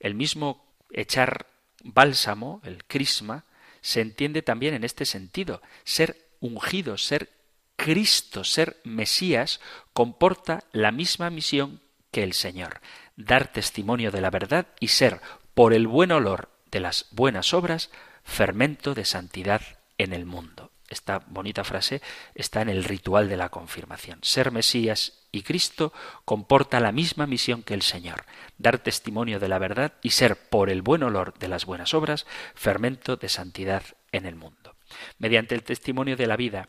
[0.00, 1.46] El mismo echar
[1.84, 3.44] bálsamo, el crisma,
[3.80, 5.62] se entiende también en este sentido.
[5.84, 7.30] Ser ungido, ser
[7.76, 9.60] Cristo, ser Mesías,
[9.92, 12.80] comporta la misma misión que el Señor,
[13.14, 15.20] dar testimonio de la verdad y ser,
[15.54, 17.90] por el buen olor de las buenas obras,
[18.24, 19.62] fermento de santidad
[19.98, 20.72] en el mundo.
[20.88, 22.00] Esta bonita frase
[22.34, 24.20] está en el ritual de la confirmación.
[24.22, 25.92] Ser Mesías y Cristo
[26.24, 28.24] comporta la misma misión que el Señor,
[28.56, 32.26] dar testimonio de la verdad y ser, por el buen olor de las buenas obras,
[32.54, 34.76] fermento de santidad en el mundo.
[35.18, 36.68] Mediante el testimonio de la vida,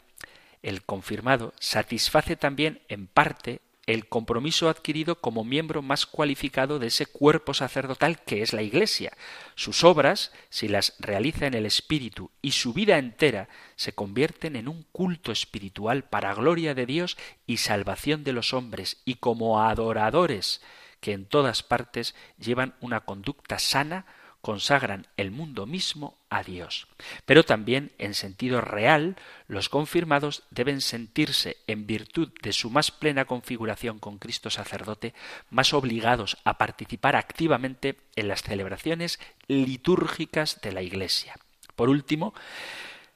[0.64, 7.06] el confirmado satisface también en parte el compromiso adquirido como miembro más cualificado de ese
[7.06, 9.14] cuerpo sacerdotal que es la Iglesia.
[9.56, 14.68] Sus obras, si las realiza en el Espíritu y su vida entera, se convierten en
[14.68, 17.18] un culto espiritual para gloria de Dios
[17.48, 20.62] y salvación de los hombres, y como adoradores
[21.00, 24.06] que en todas partes llevan una conducta sana,
[24.42, 26.88] consagran el mundo mismo a Dios.
[27.26, 29.18] Pero también, en sentido real,
[29.48, 35.14] los confirmados deben sentirse, en virtud de su más plena configuración con Cristo sacerdote,
[35.50, 41.36] más obligados a participar activamente en las celebraciones litúrgicas de la Iglesia.
[41.76, 42.34] Por último,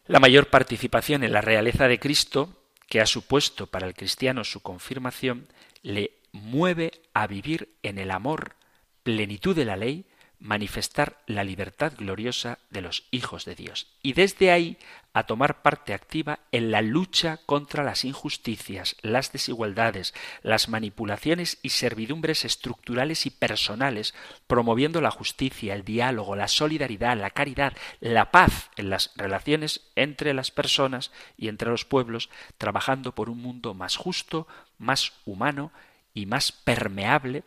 [0.07, 2.57] la mayor participación en la realeza de Cristo,
[2.87, 5.47] que ha supuesto para el cristiano su confirmación,
[5.81, 8.55] le mueve a vivir en el amor,
[9.03, 10.05] plenitud de la ley,
[10.41, 14.77] manifestar la libertad gloriosa de los hijos de Dios y desde ahí
[15.13, 21.69] a tomar parte activa en la lucha contra las injusticias, las desigualdades, las manipulaciones y
[21.69, 24.15] servidumbres estructurales y personales,
[24.47, 30.33] promoviendo la justicia, el diálogo, la solidaridad, la caridad, la paz en las relaciones entre
[30.33, 34.47] las personas y entre los pueblos, trabajando por un mundo más justo,
[34.79, 35.71] más humano
[36.13, 37.43] y más permeable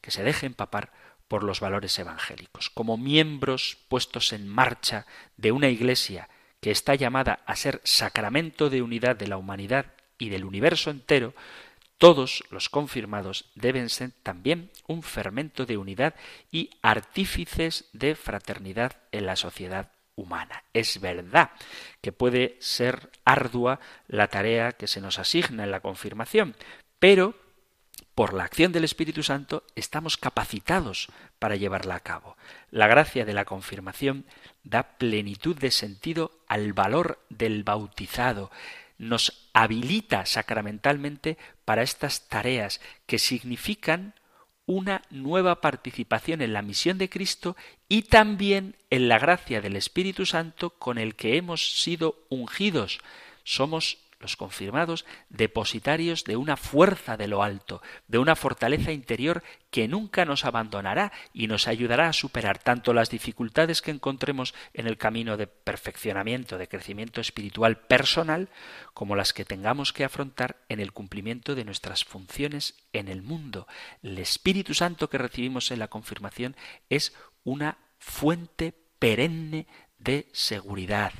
[0.00, 0.90] que se deje empapar
[1.28, 2.70] por los valores evangélicos.
[2.70, 5.06] Como miembros puestos en marcha
[5.36, 6.28] de una Iglesia
[6.60, 11.34] que está llamada a ser sacramento de unidad de la humanidad y del universo entero,
[11.98, 16.14] todos los confirmados deben ser también un fermento de unidad
[16.50, 20.64] y artífices de fraternidad en la sociedad humana.
[20.72, 21.50] Es verdad
[22.00, 26.56] que puede ser ardua la tarea que se nos asigna en la confirmación,
[26.98, 27.34] pero
[28.14, 31.08] por la acción del Espíritu Santo estamos capacitados
[31.38, 32.36] para llevarla a cabo.
[32.70, 34.24] La gracia de la confirmación
[34.62, 38.50] da plenitud de sentido al valor del bautizado,
[38.98, 44.14] nos habilita sacramentalmente para estas tareas que significan
[44.66, 47.56] una nueva participación en la misión de Cristo
[47.88, 53.00] y también en la gracia del Espíritu Santo con el que hemos sido ungidos.
[53.42, 59.86] Somos los confirmados, depositarios de una fuerza de lo alto, de una fortaleza interior que
[59.86, 64.96] nunca nos abandonará y nos ayudará a superar tanto las dificultades que encontremos en el
[64.96, 68.48] camino de perfeccionamiento, de crecimiento espiritual personal,
[68.94, 73.68] como las que tengamos que afrontar en el cumplimiento de nuestras funciones en el mundo.
[74.02, 76.56] El Espíritu Santo que recibimos en la confirmación
[76.88, 77.12] es
[77.44, 79.66] una fuente perenne
[80.04, 81.12] de seguridad.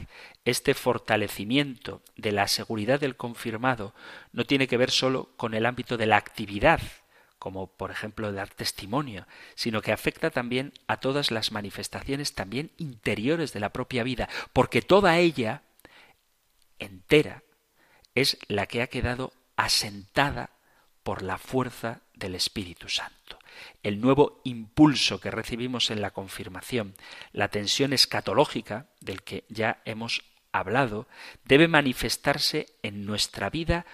[0.44, 3.94] Este fortalecimiento de la seguridad del confirmado
[4.32, 6.80] no tiene que ver solo con el ámbito de la actividad,
[7.38, 13.52] como por ejemplo dar testimonio, sino que afecta también a todas las manifestaciones también interiores
[13.52, 15.62] de la propia vida, porque toda ella
[16.78, 17.42] entera
[18.14, 20.50] es la que ha quedado asentada
[21.02, 23.38] por la fuerza del Espíritu Santo.
[23.82, 26.94] El nuevo impulso que recibimos en la confirmación,
[27.32, 31.08] la tensión escatológica del que ya hemos hablado,
[31.44, 33.86] debe manifestarse en nuestra vida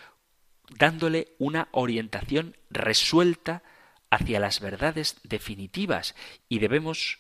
[0.79, 3.63] dándole una orientación resuelta
[4.11, 6.15] hacia las verdades definitivas
[6.49, 7.19] y debemos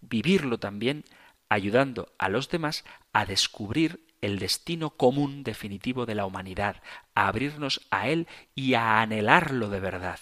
[0.00, 1.04] vivirlo también
[1.48, 6.82] ayudando a los demás a descubrir el destino común definitivo de la humanidad,
[7.14, 10.18] a abrirnos a él y a anhelarlo de verdad.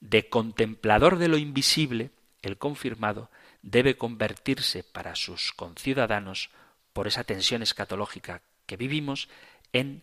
[0.00, 2.10] De contemplador de lo invisible,
[2.42, 3.30] el confirmado
[3.62, 6.50] debe convertirse para sus conciudadanos,
[6.92, 9.28] por esa tensión escatológica que vivimos,
[9.72, 10.02] en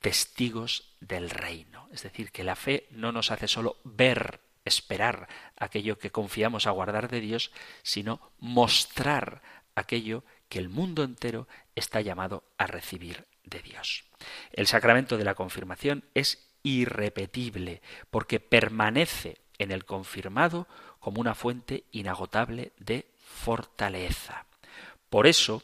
[0.00, 1.88] testigos del reino.
[1.92, 6.70] Es decir, que la fe no nos hace solo ver, esperar aquello que confiamos a
[6.70, 7.50] guardar de Dios,
[7.82, 9.42] sino mostrar
[9.74, 14.04] aquello que el mundo entero está llamado a recibir de Dios.
[14.52, 20.66] El sacramento de la confirmación es irrepetible porque permanece en el confirmado
[20.98, 24.46] como una fuente inagotable de fortaleza.
[25.08, 25.62] Por eso,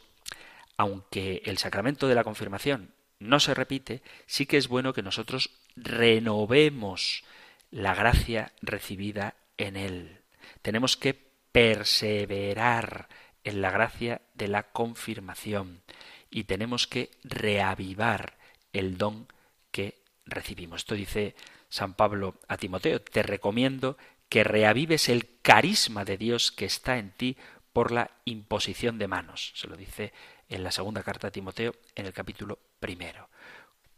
[0.77, 5.51] aunque el sacramento de la confirmación no se repite, sí que es bueno que nosotros
[5.77, 7.25] renovemos
[7.71, 10.21] la gracia recibida en él.
[10.63, 11.15] Tenemos que
[11.53, 13.09] perseverar
[13.45, 15.83] en la gracia de la confirmación
[16.31, 18.37] y tenemos que reavivar
[18.73, 19.27] el don
[19.71, 19.95] que
[20.27, 20.83] recibimos.
[20.83, 21.35] Esto dice
[21.69, 23.97] San Pablo a Timoteo, te recomiendo
[24.29, 27.37] que reavives el carisma de Dios que está en ti
[27.73, 29.53] por la imposición de manos.
[29.55, 30.13] Se lo dice
[30.49, 33.29] en la segunda carta a Timoteo en el capítulo primero.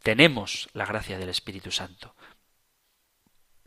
[0.03, 2.15] Tenemos la gracia del Espíritu Santo,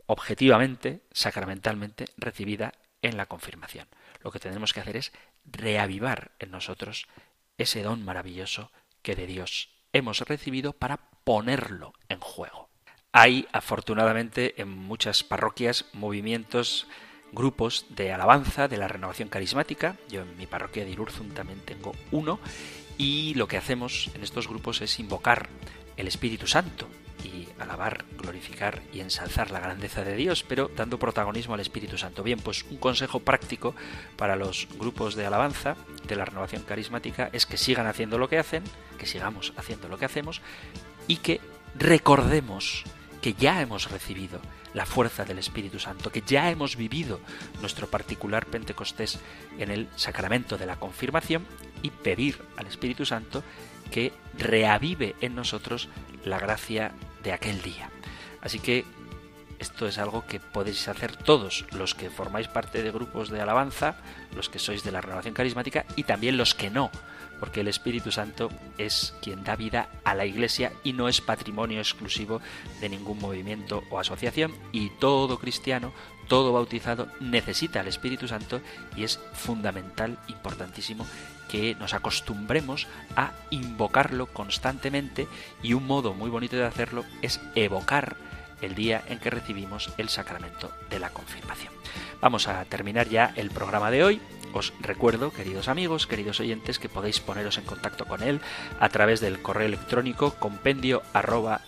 [0.05, 3.87] objetivamente, sacramentalmente recibida en la confirmación.
[4.21, 5.11] Lo que tenemos que hacer es
[5.45, 7.07] reavivar en nosotros
[7.57, 12.69] ese don maravilloso que de Dios hemos recibido para ponerlo en juego.
[13.11, 16.87] Hay, afortunadamente, en muchas parroquias movimientos,
[17.31, 19.97] grupos de alabanza de la renovación carismática.
[20.09, 22.39] Yo en mi parroquia de Irurzum también tengo uno.
[22.97, 25.49] Y lo que hacemos en estos grupos es invocar
[25.97, 26.87] el Espíritu Santo
[27.23, 32.23] y alabar, glorificar y ensalzar la grandeza de Dios, pero dando protagonismo al Espíritu Santo.
[32.23, 33.75] Bien, pues un consejo práctico
[34.17, 35.75] para los grupos de alabanza
[36.07, 38.63] de la renovación carismática es que sigan haciendo lo que hacen,
[38.97, 40.41] que sigamos haciendo lo que hacemos
[41.07, 41.39] y que
[41.75, 42.83] recordemos
[43.21, 44.41] que ya hemos recibido
[44.73, 47.19] la fuerza del Espíritu Santo, que ya hemos vivido
[47.61, 49.19] nuestro particular Pentecostés
[49.59, 51.45] en el sacramento de la confirmación
[51.81, 53.43] y pedir al Espíritu Santo
[53.91, 55.89] que reavive en nosotros
[56.25, 56.91] la gracia
[57.23, 57.89] de aquel día.
[58.41, 58.85] Así que
[59.59, 63.95] esto es algo que podéis hacer todos los que formáis parte de grupos de alabanza,
[64.35, 66.91] los que sois de la renovación carismática y también los que no,
[67.39, 71.79] porque el Espíritu Santo es quien da vida a la Iglesia y no es patrimonio
[71.79, 72.41] exclusivo
[72.81, 75.93] de ningún movimiento o asociación y todo cristiano,
[76.27, 78.59] todo bautizado necesita al Espíritu Santo
[78.97, 81.05] y es fundamental, importantísimo
[81.53, 85.27] que nos acostumbremos a invocarlo constantemente
[85.61, 88.17] y un modo muy bonito de hacerlo es evocar
[88.63, 91.71] el día en que recibimos el sacramento de la confirmación.
[92.21, 94.21] Vamos a terminar ya el programa de hoy.
[94.51, 98.41] Os recuerdo, queridos amigos, queridos oyentes, que podéis poneros en contacto con él
[98.79, 101.61] a través del correo electrónico compendio arroba